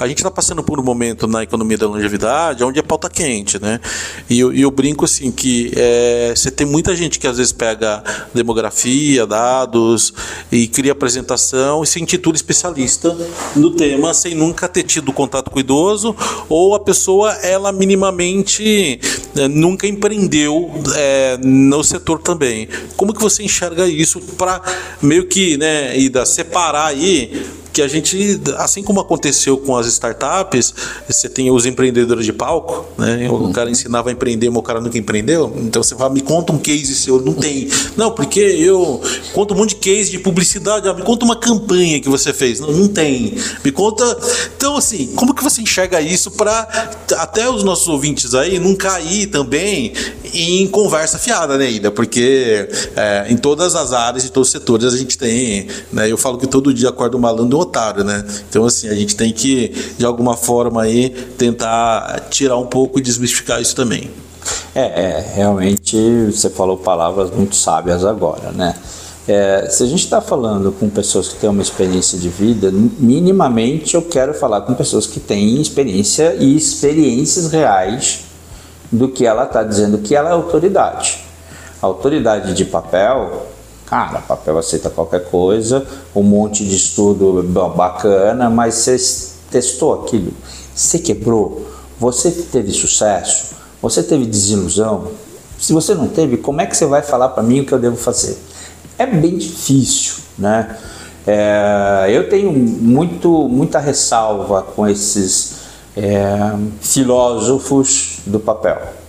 [0.00, 3.60] a gente está passando por um momento na economia da longevidade onde é pauta quente,
[3.60, 3.80] né?
[4.28, 8.02] E eu, eu brinco assim que é, você tem muita gente que às vezes pega
[8.34, 10.12] demografia, dados
[10.50, 13.16] e cria apresentação e se intitula especialista
[13.54, 16.14] no tema sem nunca ter tido contato com o idoso
[16.48, 19.00] ou a pessoa ela minimamente
[19.34, 22.68] né, nunca empreendeu é, no setor também.
[22.96, 24.60] Como que você enxerga isso para
[25.00, 30.72] meio que, né, Ida, separar aí que a gente, assim como aconteceu com as startups,
[31.08, 33.28] você tem os empreendedores de palco, né?
[33.28, 35.52] O cara ensinava a empreender, mas o cara nunca empreendeu.
[35.56, 37.68] Então você fala, me conta um case seu, não tem.
[37.96, 42.00] Não, porque eu conto um monte de case de publicidade, ah, me conta uma campanha
[42.00, 42.60] que você fez.
[42.60, 43.36] Não, não tem.
[43.64, 44.04] Me conta.
[44.56, 49.26] Então, assim, como que você enxerga isso para até os nossos ouvintes aí não cair
[49.26, 49.92] também
[50.32, 51.90] em conversa fiada, né, Ida?
[51.90, 55.66] Porque é, em todas as áreas, em todos os setores, a gente tem.
[55.92, 58.24] Né, eu falo que todo dia acordo malandro otário, né?
[58.48, 63.02] Então, assim, a gente tem que, de alguma forma, aí, tentar tirar um pouco e
[63.02, 64.10] desmistificar isso também.
[64.74, 65.96] É, é realmente
[66.30, 68.74] você falou palavras muito sábias agora, né?
[69.26, 73.94] É, se a gente está falando com pessoas que têm uma experiência de vida, minimamente
[73.94, 78.20] eu quero falar com pessoas que têm experiência e experiências reais
[78.92, 81.24] do que ela está dizendo que ela é autoridade.
[81.80, 83.46] Autoridade de papel
[83.86, 87.42] Cara, papel aceita qualquer coisa, um monte de estudo
[87.76, 88.96] bacana, mas você
[89.50, 90.32] testou aquilo,
[90.74, 91.70] você quebrou,
[92.00, 95.08] você teve sucesso, você teve desilusão.
[95.58, 97.78] Se você não teve, como é que você vai falar para mim o que eu
[97.78, 98.38] devo fazer?
[98.98, 100.78] É bem difícil, né?
[101.26, 105.56] É, eu tenho muito, muita ressalva com esses
[105.96, 106.36] é,
[106.80, 109.03] filósofos do papel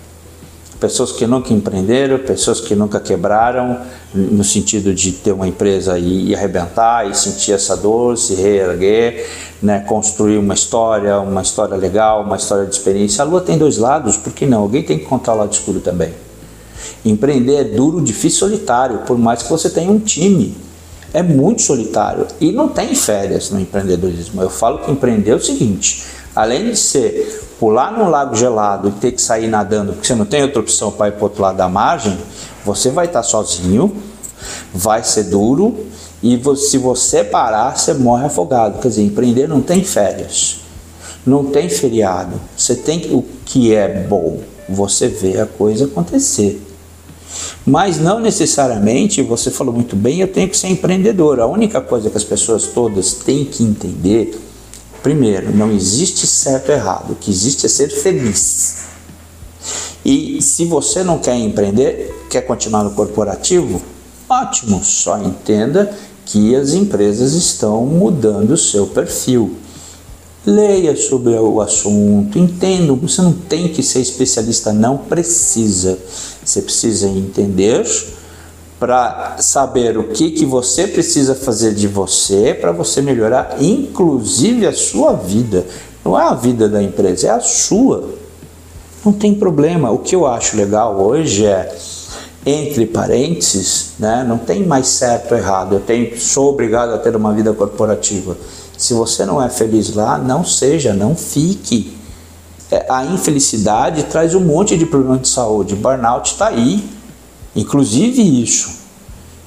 [0.85, 3.79] pessoas que nunca empreenderam, pessoas que nunca quebraram,
[4.13, 9.27] no sentido de ter uma empresa e, e arrebentar e sentir essa dor, se reerguer,
[9.63, 13.23] né, construir uma história, uma história legal, uma história de experiência.
[13.23, 14.61] A lua tem dois lados, por que não?
[14.61, 16.13] Alguém tem que contar o lado escuro também.
[17.03, 20.55] Empreender é duro, difícil, solitário, por mais que você tenha um time.
[21.11, 24.39] É muito solitário e não tem férias no empreendedorismo.
[24.39, 26.03] Eu falo que empreender é o seguinte:
[26.35, 30.25] além de ser pular num lago gelado e ter que sair nadando, porque você não
[30.25, 32.17] tem outra opção para ir para o outro lado da margem,
[32.65, 33.95] você vai estar sozinho,
[34.73, 35.85] vai ser duro
[36.21, 38.79] e se você parar, você morre afogado.
[38.79, 40.61] Quer dizer, empreender não tem férias,
[41.25, 42.39] não tem feriado.
[42.57, 46.61] Você tem o que é bom, você vê a coisa acontecer.
[47.65, 51.39] Mas não necessariamente, você falou muito bem, eu tenho que ser empreendedor.
[51.39, 54.39] A única coisa que as pessoas todas têm que entender
[55.05, 57.11] Primeiro, não existe certo e errado.
[57.11, 58.85] O que existe é ser feliz.
[60.03, 63.79] E se você não quer empreender, quer continuar no corporativo,
[64.27, 69.57] ótimo, só entenda que as empresas estão mudando o seu perfil.
[70.43, 72.91] Leia sobre o assunto, entenda.
[72.93, 75.99] Você não tem que ser especialista, não precisa.
[76.43, 77.85] Você precisa entender
[78.79, 84.73] para saber o que, que você precisa fazer de você para você melhorar, inclusive a
[84.73, 85.65] sua vida.
[86.03, 88.09] Não é a vida da empresa, é a sua.
[89.03, 89.91] Não tem problema.
[89.91, 91.75] O que eu acho legal hoje é,
[92.45, 95.75] entre parênteses, né, não tem mais certo ou errado.
[95.75, 98.37] Eu tenho, sou obrigado a ter uma vida corporativa.
[98.77, 101.95] Se você não é feliz lá, não seja, não fique.
[102.69, 105.75] É, a infelicidade traz um monte de problemas de saúde.
[105.75, 106.83] Burnout está aí
[107.55, 108.69] inclusive isso.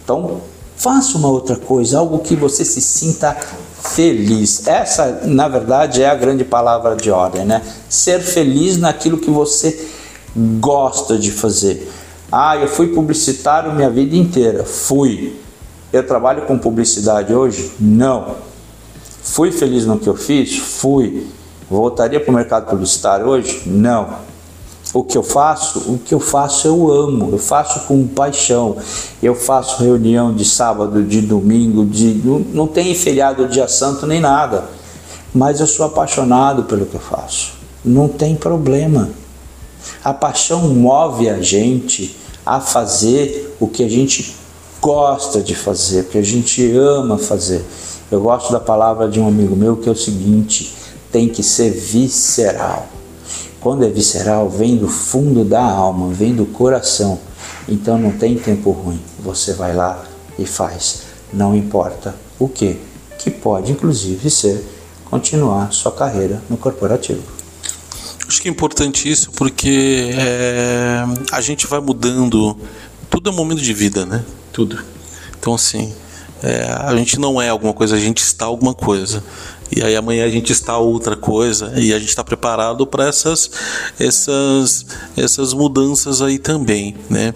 [0.03, 0.41] Então,
[0.77, 3.37] faça uma outra coisa, algo que você se sinta
[3.83, 4.67] feliz.
[4.67, 7.63] Essa, na verdade, é a grande palavra de ordem, né?
[7.89, 9.89] Ser feliz naquilo que você
[10.61, 11.91] gosta de fazer.
[12.31, 14.65] Ah, eu fui publicitário minha vida inteira.
[14.65, 15.37] Fui.
[15.93, 17.73] Eu trabalho com publicidade hoje?
[17.81, 18.37] Não.
[19.23, 20.59] Fui feliz no que eu fiz?
[20.59, 21.27] Fui.
[21.69, 23.63] Voltaria para o mercado publicitário hoje?
[23.67, 24.29] Não
[24.95, 28.77] o que eu faço, o que eu faço eu amo, eu faço com paixão.
[29.23, 34.21] Eu faço reunião de sábado, de domingo, de não, não tem feriado dia santo nem
[34.21, 34.65] nada.
[35.35, 37.53] Mas eu sou apaixonado pelo que eu faço.
[37.85, 39.11] Não tem problema.
[40.03, 44.35] A paixão move a gente a fazer o que a gente
[44.81, 47.65] gosta de fazer, o que a gente ama fazer.
[48.11, 50.75] Eu gosto da palavra de um amigo meu que é o seguinte:
[51.13, 52.98] tem que ser visceral.
[53.61, 57.19] Quando é visceral, vem do fundo da alma, vem do coração.
[57.69, 59.01] Então não tem tempo ruim.
[59.21, 60.05] Você vai lá
[60.39, 61.03] e faz.
[61.33, 62.79] Não importa o que,
[63.19, 64.65] que pode inclusive ser
[65.05, 67.23] continuar sua carreira no corporativo.
[68.29, 72.57] Acho que é importante isso porque é, a gente vai mudando.
[73.09, 74.23] Tudo é um momento de vida, né?
[74.53, 74.79] Tudo.
[75.39, 75.95] Então, assim,
[76.43, 79.25] é, a gente não é alguma coisa, a gente está alguma coisa.
[79.75, 83.51] E aí amanhã a gente está outra coisa e a gente está preparado para essas,
[83.99, 87.35] essas, essas mudanças aí também, né?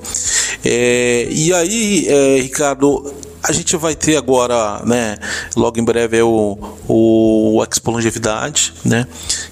[0.64, 5.16] É, e aí, é, Ricardo, a gente vai ter agora, né,
[5.56, 9.06] logo em breve é o, o Expo Longevidade, né,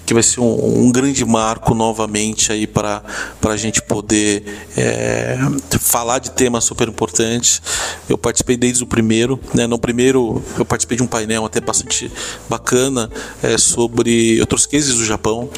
[0.05, 3.03] que vai ser um, um grande marco novamente aí para
[3.43, 4.43] a gente poder
[4.77, 5.37] é,
[5.79, 7.61] falar de temas super importantes.
[8.07, 12.09] Eu participei desde o primeiro, né, no primeiro eu participei de um painel até bastante
[12.49, 13.09] bacana
[13.43, 15.49] é, sobre outros cases do Japão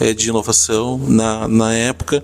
[0.00, 2.22] é, de inovação na, na época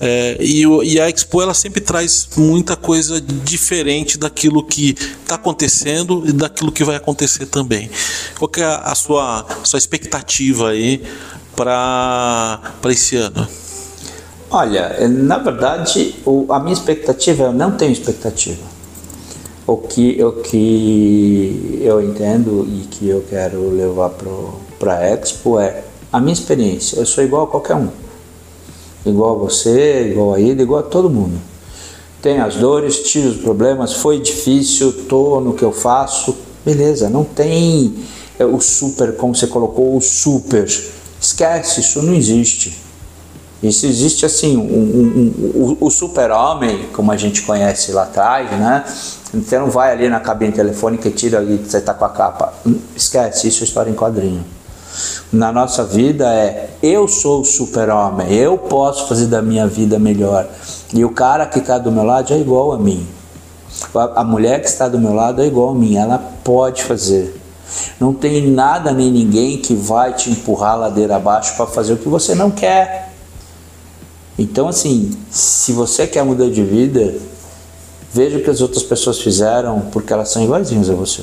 [0.00, 6.24] é, e, e a Expo ela sempre traz muita coisa diferente daquilo que está acontecendo
[6.26, 7.90] e daquilo que vai acontecer também.
[8.38, 11.02] Qual é a sua, sua expectativa aí
[11.54, 13.46] para esse ano?
[14.50, 16.14] Olha, na verdade,
[16.48, 18.62] a minha expectativa, eu não tenho expectativa.
[19.66, 24.10] O que, o que eu entendo e que eu quero levar
[24.78, 26.98] para a Expo é a minha experiência.
[26.98, 27.90] Eu sou igual a qualquer um.
[29.04, 31.38] Igual a você, igual a ele, igual a todo mundo
[32.20, 37.24] tem as dores, tira os problemas, foi difícil, tô no que eu faço, beleza, não
[37.24, 37.94] tem
[38.38, 40.66] é, o super, como você colocou, o super.
[41.20, 42.88] Esquece, isso não existe.
[43.62, 48.84] Isso existe assim, um, um, um, o super-homem, como a gente conhece lá atrás, né?
[49.34, 52.54] Você não vai ali na cabine telefônica e tira ali, você tá com a capa.
[52.96, 54.44] Esquece, isso é história em quadrinho.
[55.32, 60.48] Na nossa vida é eu sou o super-homem, eu posso fazer da minha vida melhor.
[60.92, 63.06] E o cara que está do meu lado é igual a mim.
[63.94, 67.38] A mulher que está do meu lado é igual a mim, ela pode fazer.
[68.00, 71.98] Não tem nada nem ninguém que vai te empurrar a ladeira abaixo para fazer o
[71.98, 73.12] que você não quer.
[74.38, 77.14] Então, assim, se você quer mudar de vida,
[78.12, 81.22] veja o que as outras pessoas fizeram, porque elas são iguaizinhas a você.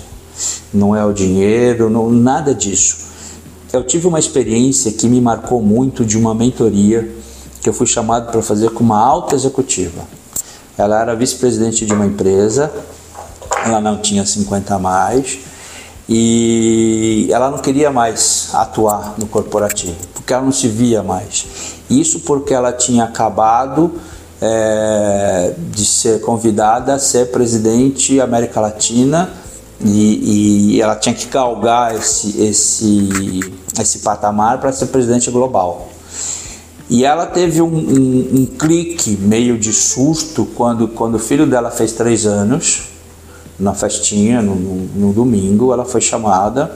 [0.73, 2.97] Não é o dinheiro, não, nada disso.
[3.73, 7.10] Eu tive uma experiência que me marcou muito de uma mentoria
[7.65, 10.04] que eu fui chamado para fazer com uma alta executiva.
[10.78, 12.71] Ela era vice-presidente de uma empresa,
[13.65, 15.39] ela não tinha 50 a mais
[16.08, 21.47] e ela não queria mais atuar no corporativo, porque ela não se via mais.
[21.89, 23.93] Isso porque ela tinha acabado
[24.39, 29.28] é, de ser convidada a ser presidente América Latina
[29.84, 33.39] e, e ela tinha que galgar esse, esse,
[33.82, 35.95] esse patamar para ser presidente global.
[36.88, 41.71] E ela teve um, um, um, clique meio de susto quando, quando o filho dela
[41.71, 42.89] fez três anos,
[43.60, 46.71] na festinha, no, no, domingo, ela foi chamada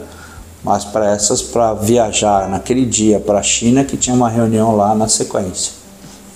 [0.66, 5.06] às pressas para viajar naquele dia para a China, que tinha uma reunião lá na
[5.06, 5.74] sequência.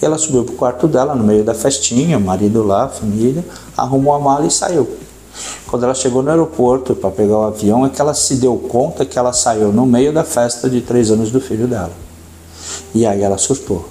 [0.00, 2.88] E ela subiu para o quarto dela, no meio da festinha, o marido lá, a
[2.88, 3.44] família,
[3.76, 4.88] arrumou a mala e saiu.
[5.66, 9.04] Quando ela chegou no aeroporto para pegar o avião, é que ela se deu conta
[9.04, 12.03] que ela saiu no meio da festa de três anos do filho dela.
[12.94, 13.88] E aí ela surtou.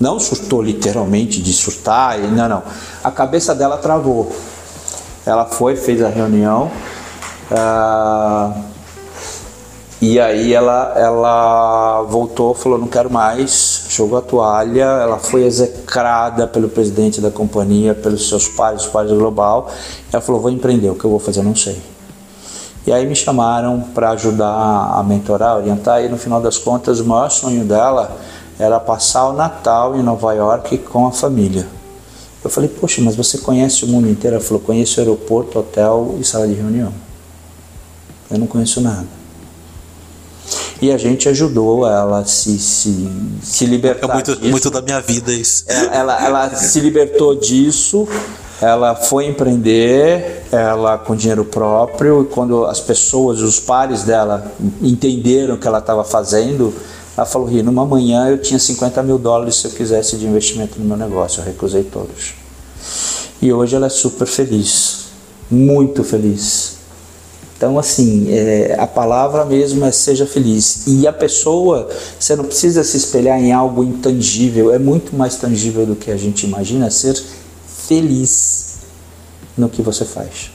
[0.00, 2.62] Não surtou literalmente de surtar, não, não.
[3.04, 4.32] A cabeça dela travou.
[5.24, 6.70] Ela foi, fez a reunião.
[7.50, 8.72] Uh,
[10.00, 16.44] e aí ela, ela voltou, falou, não quero mais, jogou a toalha, ela foi execrada
[16.48, 19.70] pelo presidente da companhia, pelos seus pais, os pais do Global.
[20.12, 21.80] Ela falou, vou empreender, o que eu vou fazer não sei.
[22.86, 27.04] E aí me chamaram para ajudar a mentorar, orientar, e no final das contas o
[27.04, 28.16] maior sonho dela
[28.58, 31.66] era passar o Natal em Nova York com a família.
[32.42, 34.36] Eu falei, poxa, mas você conhece o mundo inteiro?
[34.36, 36.92] Ela falou, conheço aeroporto, hotel e sala de reunião.
[38.28, 39.06] Eu não conheço nada.
[40.80, 43.08] E a gente ajudou ela a se, se,
[43.40, 44.10] se libertar.
[44.10, 45.64] É muito, muito da minha vida isso.
[45.68, 48.08] Ela, ela, ela se libertou disso
[48.62, 55.56] ela foi empreender, ela com dinheiro próprio, e quando as pessoas, os pares dela entenderam
[55.56, 56.72] o que ela estava fazendo,
[57.16, 60.78] ela falou, Ri, numa manhã eu tinha 50 mil dólares se eu quisesse de investimento
[60.78, 62.34] no meu negócio, eu recusei todos.
[63.42, 65.06] E hoje ela é super feliz,
[65.50, 66.76] muito feliz.
[67.56, 70.84] Então, assim, é, a palavra mesmo é seja feliz.
[70.86, 75.84] E a pessoa, você não precisa se espelhar em algo intangível, é muito mais tangível
[75.84, 77.20] do que a gente imagina ser
[77.86, 78.78] feliz
[79.56, 80.50] no que você faz.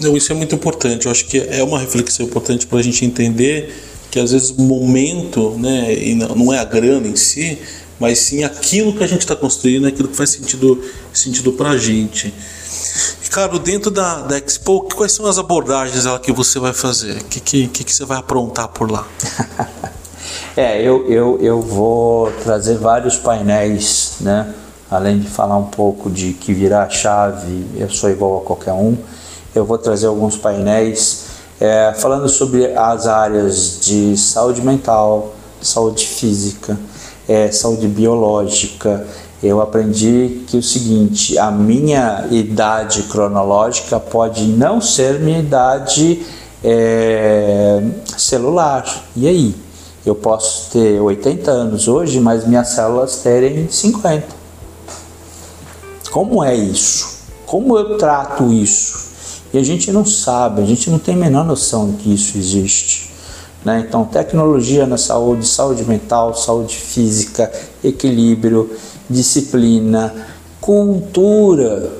[0.00, 1.06] Não, isso é muito importante.
[1.06, 3.74] Eu acho que é uma reflexão importante para a gente entender
[4.10, 7.58] que às vezes o momento, né, e não é a grana em si,
[7.98, 11.76] mas sim aquilo que a gente está construindo, aquilo que faz sentido, sentido para a
[11.76, 12.32] gente.
[13.22, 17.18] Ricardo, dentro da, da Expo, quais são as abordagens ela que você vai fazer?
[17.20, 19.06] O que, que, que, você vai aprontar por lá?
[20.56, 24.54] é, eu, eu, eu vou trazer vários painéis, né?
[24.90, 28.72] Além de falar um pouco de que virar a chave, eu sou igual a qualquer
[28.72, 28.96] um,
[29.54, 31.26] eu vou trazer alguns painéis
[31.60, 36.78] é, falando sobre as áreas de saúde mental, saúde física,
[37.28, 39.06] é, saúde biológica.
[39.42, 46.24] Eu aprendi que o seguinte: a minha idade cronológica pode não ser minha idade
[46.62, 47.82] é,
[48.16, 48.84] celular.
[49.16, 49.54] E aí?
[50.06, 54.37] Eu posso ter 80 anos hoje, mas minhas células terem 50.
[56.10, 57.18] Como é isso?
[57.46, 59.08] Como eu trato isso?
[59.52, 62.36] E a gente não sabe, a gente não tem a menor noção de que isso
[62.36, 63.10] existe.
[63.64, 63.84] Né?
[63.86, 67.50] Então, tecnologia na saúde, saúde mental, saúde física,
[67.82, 68.70] equilíbrio,
[69.08, 70.14] disciplina,
[70.60, 71.90] cultura.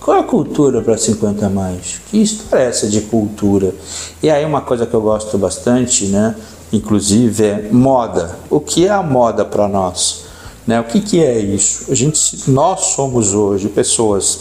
[0.00, 2.00] Qual é a cultura para 50 a mais?
[2.10, 3.74] Que história é essa de cultura?
[4.22, 6.34] E aí uma coisa que eu gosto bastante, né?
[6.72, 8.36] inclusive, é moda.
[8.50, 10.27] O que é a moda para nós?
[10.68, 10.78] Né?
[10.78, 11.90] O que, que é isso?
[11.90, 14.40] A gente, nós somos hoje pessoas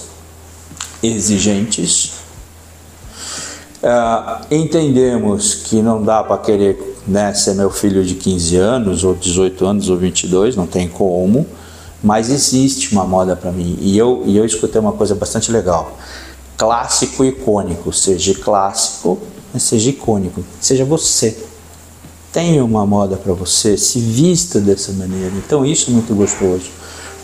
[1.02, 2.12] exigentes,
[3.78, 9.14] Uh, entendemos que não dá para querer né, ser meu filho de 15 anos, ou
[9.14, 11.46] 18 anos, ou 22, não tem como,
[12.04, 13.78] mas existe uma moda para mim.
[13.80, 15.96] E eu, e eu escutei uma coisa bastante legal:
[16.58, 17.94] clássico e icônico.
[17.94, 19.20] Seja clássico,
[19.54, 20.44] mas seja icônico.
[20.60, 21.38] Seja você.
[22.38, 25.34] Tenha uma moda para você, se vista dessa maneira.
[25.38, 26.70] Então, isso é muito gostoso.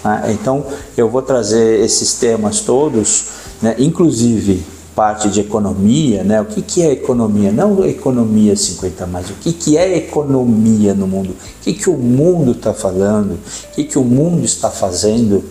[0.04, 0.32] Né?
[0.32, 0.66] Então,
[0.98, 3.26] eu vou trazer esses temas todos,
[3.62, 6.42] né, inclusive parte de economia, né?
[6.42, 7.52] O que, que é economia?
[7.52, 11.30] Não economia 50 mais, o que, que é economia no mundo?
[11.30, 13.34] O que, que o mundo está falando?
[13.34, 15.44] O que, que o mundo está fazendo?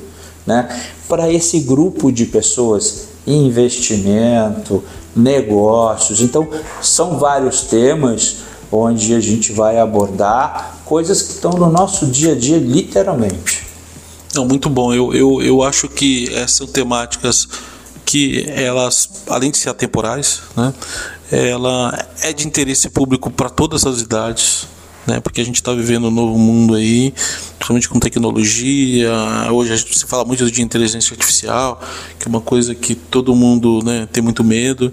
[0.45, 0.69] Né?
[1.09, 4.83] Para esse grupo de pessoas, investimento,
[5.15, 6.21] negócios.
[6.21, 6.49] Então,
[6.81, 8.39] são vários temas
[8.73, 13.67] onde a gente vai abordar coisas que estão no nosso dia a dia, literalmente.
[14.35, 14.95] Não, muito bom.
[14.95, 17.47] Eu, eu, eu acho que essas temáticas
[18.05, 20.73] que elas, além de ser atemporais, né,
[21.31, 24.67] ela é de interesse público para todas as idades
[25.07, 25.21] né?
[25.21, 27.13] Porque a gente está vivendo um novo mundo aí,
[27.59, 29.13] principalmente com tecnologia.
[29.51, 31.81] Hoje a gente se fala muito de inteligência artificial,
[32.19, 34.93] que é uma coisa que todo mundo, né, tem muito medo.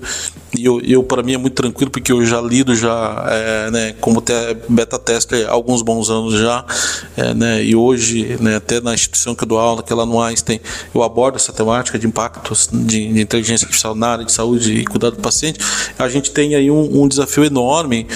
[0.57, 3.95] E eu, eu para mim é muito tranquilo porque eu já lido já, é, né,
[3.99, 4.23] como
[4.67, 6.65] beta tester há alguns bons anos já,
[7.15, 10.05] é, né, e hoje, né, até na instituição que eu dou aula, que é lá
[10.05, 10.59] no Einstein,
[10.93, 14.85] eu abordo essa temática de impactos de, de inteligência artificial na área de saúde e
[14.85, 15.59] cuidado do paciente.
[15.99, 18.07] A gente tem aí um, um desafio enorme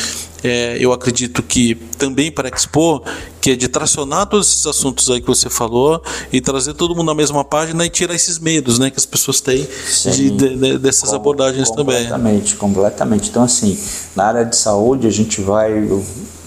[0.44, 3.02] é, eu acredito que também para a Expo,
[3.40, 7.08] que é de tracionar todos esses assuntos aí que você falou e trazer todo mundo
[7.08, 9.66] na mesma página e tirar esses medos né, que as pessoas têm
[10.06, 12.44] de, de, de, dessas Com, abordagens completamente, também.
[12.44, 13.30] Completamente, completamente.
[13.30, 13.78] Então, assim,
[14.16, 15.72] na área de saúde a gente vai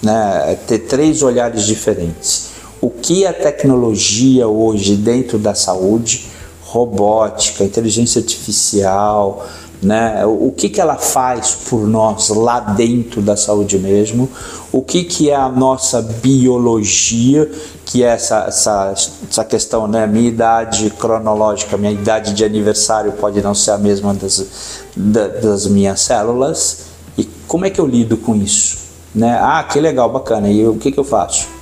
[0.01, 2.49] né, ter três olhares diferentes.
[2.79, 6.27] O que a tecnologia hoje dentro da saúde,
[6.61, 9.47] robótica, inteligência artificial,
[9.81, 10.25] né?
[10.25, 14.29] O que, que ela faz por nós lá dentro da saúde mesmo,
[14.71, 17.49] o que, que é a nossa biologia,
[17.85, 18.93] que é essa, essa,
[19.29, 20.07] essa questão, né?
[20.07, 26.01] Minha idade cronológica, minha idade de aniversário pode não ser a mesma das, das minhas
[26.01, 28.77] células, e como é que eu lido com isso?
[29.13, 29.37] Né?
[29.41, 31.56] Ah, que legal, bacana, e o que, que eu faço?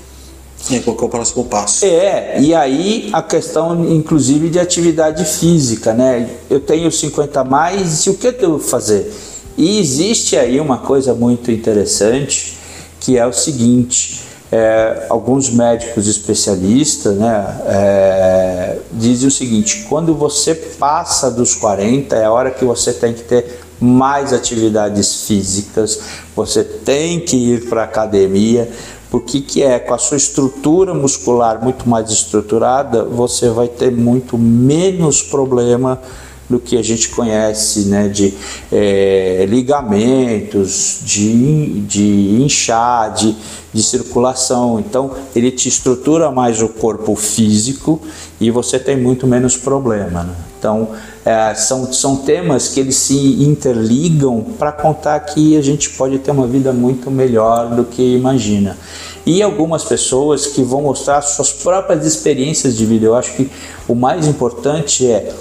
[0.71, 1.85] É, qual é o próximo passo?
[1.85, 6.29] É, e aí a questão, inclusive, de atividade física, né?
[6.49, 9.13] Eu tenho 50 a mais e o que eu devo fazer?
[9.57, 12.57] E existe aí uma coisa muito interessante
[12.99, 20.55] que é o seguinte: é, alguns médicos especialistas né, é, dizem o seguinte: quando você
[20.55, 25.99] passa dos 40, é a hora que você tem que ter mais atividades físicas,
[26.35, 28.69] você tem que ir para a academia,
[29.15, 34.37] porque que é com a sua estrutura muscular muito mais estruturada, você vai ter muito
[34.37, 36.01] menos problema
[36.49, 38.33] do que a gente conhece né, de
[38.69, 43.37] é, ligamentos, de, de inchar, de,
[43.73, 44.81] de circulação.
[44.81, 48.01] Então, ele te estrutura mais o corpo físico
[48.37, 50.23] e você tem muito menos problema.
[50.23, 50.35] Né?
[50.59, 50.89] Então,
[51.25, 56.29] é, são, são temas que eles se interligam para contar que a gente pode ter
[56.29, 58.77] uma vida muito melhor do que imagina.
[59.25, 63.07] E algumas pessoas que vão mostrar suas próprias experiências de vida.
[63.07, 63.49] Eu acho que
[63.87, 65.33] o mais importante é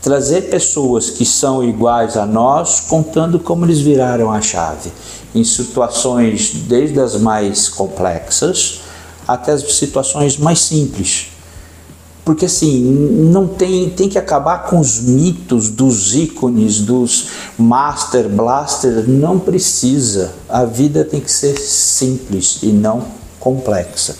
[0.00, 4.92] trazer pessoas que são iguais a nós, contando como eles viraram a chave,
[5.34, 8.82] em situações desde as mais complexas
[9.26, 11.31] até as situações mais simples.
[12.24, 19.08] Porque assim, não tem, tem que acabar com os mitos dos ícones, dos master blaster,
[19.08, 20.32] não precisa.
[20.48, 23.04] A vida tem que ser simples e não
[23.40, 24.16] complexa.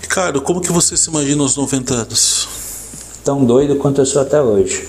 [0.00, 2.48] Ricardo, como que você se imagina aos 90 anos?
[3.24, 4.88] Tão doido quanto eu sou até hoje.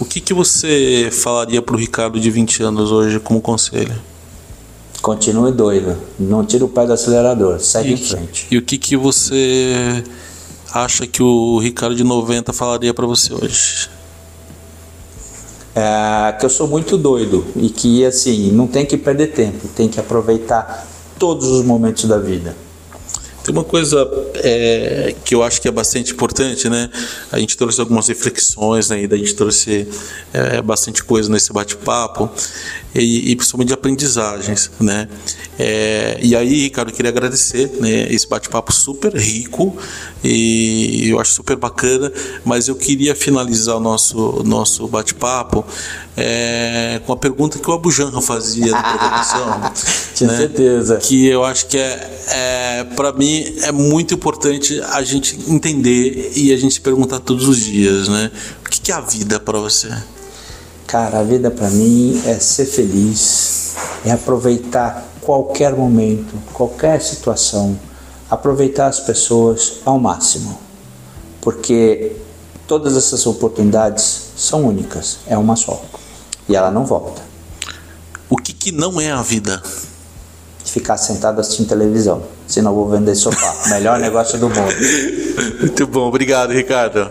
[0.00, 3.94] O que, que você falaria para o Ricardo de 20 anos hoje como conselho?
[5.06, 8.48] Continue doido, não tira o pé do acelerador, segue e, em frente.
[8.50, 10.02] E o que, que você
[10.74, 13.88] acha que o Ricardo de 90 falaria para você hoje?
[15.76, 19.88] É, que eu sou muito doido e que assim não tem que perder tempo, tem
[19.88, 20.84] que aproveitar
[21.16, 22.56] todos os momentos da vida.
[23.46, 24.10] Tem uma coisa
[24.42, 26.90] é, que eu acho que é bastante importante, né?
[27.30, 28.96] A gente trouxe algumas reflexões, né?
[29.08, 29.86] a gente trouxe
[30.32, 32.28] é, bastante coisa nesse bate-papo
[32.92, 35.08] e, e, principalmente de aprendizagens, né?
[35.56, 39.76] É, e aí, Ricardo, eu queria agradecer né, esse bate-papo super rico
[40.24, 42.12] e eu acho super bacana,
[42.44, 45.64] mas eu queria finalizar o nosso, nosso bate-papo
[46.16, 49.72] é, com a pergunta que o Abu Janra fazia na provocação.
[50.14, 50.36] Tinha né?
[50.36, 50.96] certeza.
[50.96, 56.52] Que eu acho que é, é para mim é muito importante a gente entender e
[56.52, 58.30] a gente se perguntar todos os dias, né?
[58.64, 59.90] O que é a vida para você?
[60.86, 63.74] Cara, a vida para mim é ser feliz,
[64.04, 67.78] é aproveitar qualquer momento, qualquer situação,
[68.30, 70.58] aproveitar as pessoas ao máximo,
[71.40, 72.12] porque
[72.66, 75.82] todas essas oportunidades são únicas, é uma só
[76.48, 77.22] e ela não volta.
[78.28, 79.62] O que, que não é a vida?
[80.66, 83.54] Ficar sentado assistindo televisão, senão vou vender sofá.
[83.70, 84.74] Melhor negócio do mundo.
[85.60, 87.10] Muito bom, obrigado, Ricardo.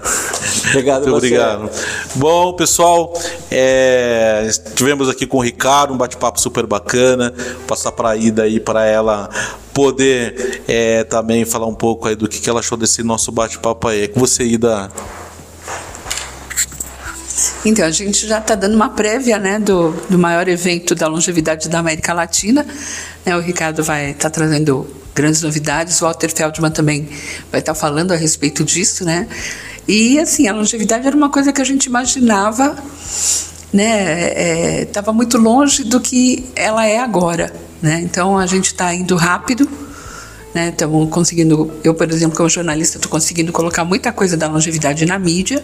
[0.70, 1.70] Obrigado, Muito obrigado.
[2.16, 3.14] Bom, pessoal,
[3.49, 7.34] é, estivemos aqui com o Ricardo, um bate-papo super bacana.
[7.36, 9.30] Vou passar para a Ida aí para ela
[9.74, 13.88] poder é, também falar um pouco aí do que, que ela achou desse nosso bate-papo
[13.88, 14.03] aí.
[14.03, 14.91] É com você, Ida.
[17.66, 21.68] Então, a gente já está dando uma prévia né, do, do maior evento da longevidade
[21.68, 22.66] da América Latina.
[23.26, 27.08] Né, o Ricardo vai estar tá trazendo grandes novidades, o Walter Feldman também
[27.50, 29.28] vai estar tá falando a respeito disso, né?
[29.88, 32.76] E assim, a longevidade era uma coisa que a gente imaginava,
[33.72, 34.82] né?
[34.82, 38.02] Estava é, muito longe do que ela é agora, né?
[38.02, 39.70] Então a gente está indo rápido,
[40.56, 40.70] né?
[40.70, 45.20] Estamos conseguindo, eu por exemplo, como jornalista, estou conseguindo colocar muita coisa da longevidade na
[45.20, 45.62] mídia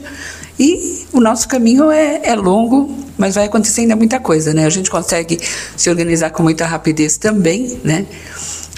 [0.60, 4.66] e o nosso caminho é, é longo, mas vai acontecer ainda muita coisa, né?
[4.66, 5.40] A gente consegue
[5.78, 8.06] se organizar com muita rapidez também, né?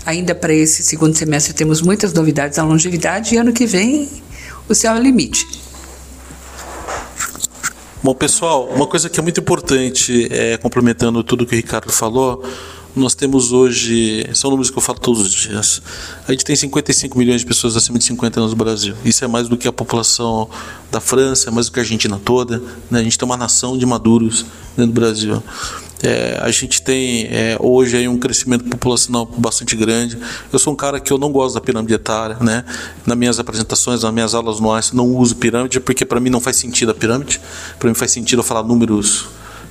[0.05, 4.07] Ainda para esse segundo semestre temos muitas novidades na longevidade e ano que vem
[4.69, 5.47] o céu é o limite.
[8.03, 12.43] Bom, pessoal, uma coisa que é muito importante, é, complementando tudo que o Ricardo falou,
[12.95, 15.81] nós temos hoje, são números que eu falo todos os dias,
[16.27, 18.95] a gente tem 55 milhões de pessoas acima de 50 anos no Brasil.
[19.03, 20.47] Isso é mais do que a população
[20.91, 22.61] da França, é mais do que a Argentina toda.
[22.91, 22.99] Né?
[22.99, 24.45] A gente tem uma nação de maduros
[24.77, 25.41] dentro do Brasil.
[26.03, 30.17] É, a gente tem é, hoje aí um crescimento populacional bastante grande.
[30.51, 32.65] Eu sou um cara que eu não gosto da pirâmide etária, né?
[33.05, 36.57] Nas minhas apresentações, nas minhas aulas anuais, não uso pirâmide porque para mim não faz
[36.57, 37.39] sentido a pirâmide.
[37.79, 39.27] Para mim faz sentido eu falar números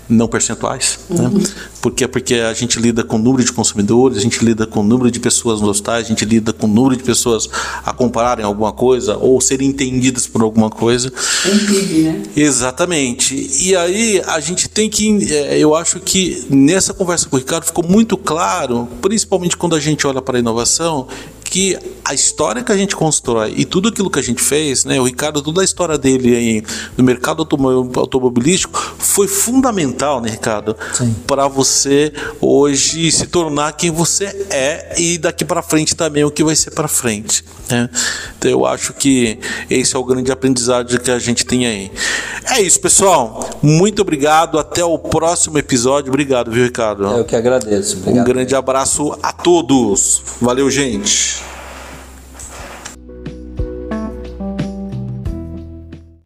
[0.08, 1.26] não percentuais, né?
[1.26, 1.38] uhum.
[1.38, 1.44] né?
[1.80, 5.18] porque porque a gente lida com número de consumidores, a gente lida com número de
[5.18, 7.48] pessoas nos hospitais, a gente lida com número de pessoas
[7.84, 11.12] a compararem alguma coisa ou serem entendidas por alguma coisa.
[11.44, 12.22] Entendi, né?
[12.36, 13.34] Exatamente.
[13.60, 17.64] E aí a gente tem que, é, eu acho que nessa conversa com o Ricardo
[17.64, 21.08] ficou muito claro, principalmente quando a gente olha para a inovação,
[21.52, 24.98] que a história que a gente constrói e tudo aquilo que a gente fez, né,
[24.98, 26.64] o Ricardo, toda a história dele aí
[26.96, 27.46] no mercado
[27.94, 30.74] automobilístico foi fundamental, né, Ricardo,
[31.26, 36.42] para você hoje se tornar quem você é e daqui para frente também o que
[36.42, 37.44] vai ser para frente.
[37.68, 37.90] Né?
[38.38, 39.38] Então eu acho que
[39.68, 41.92] esse é o grande aprendizado que a gente tem aí.
[42.50, 43.48] É isso, pessoal.
[43.62, 44.58] Muito obrigado.
[44.58, 46.08] Até o próximo episódio.
[46.08, 47.04] Obrigado, viu, Ricardo?
[47.04, 47.98] Eu que agradeço.
[47.98, 48.22] Obrigado.
[48.22, 50.22] Um grande abraço a todos.
[50.40, 51.41] Valeu, gente.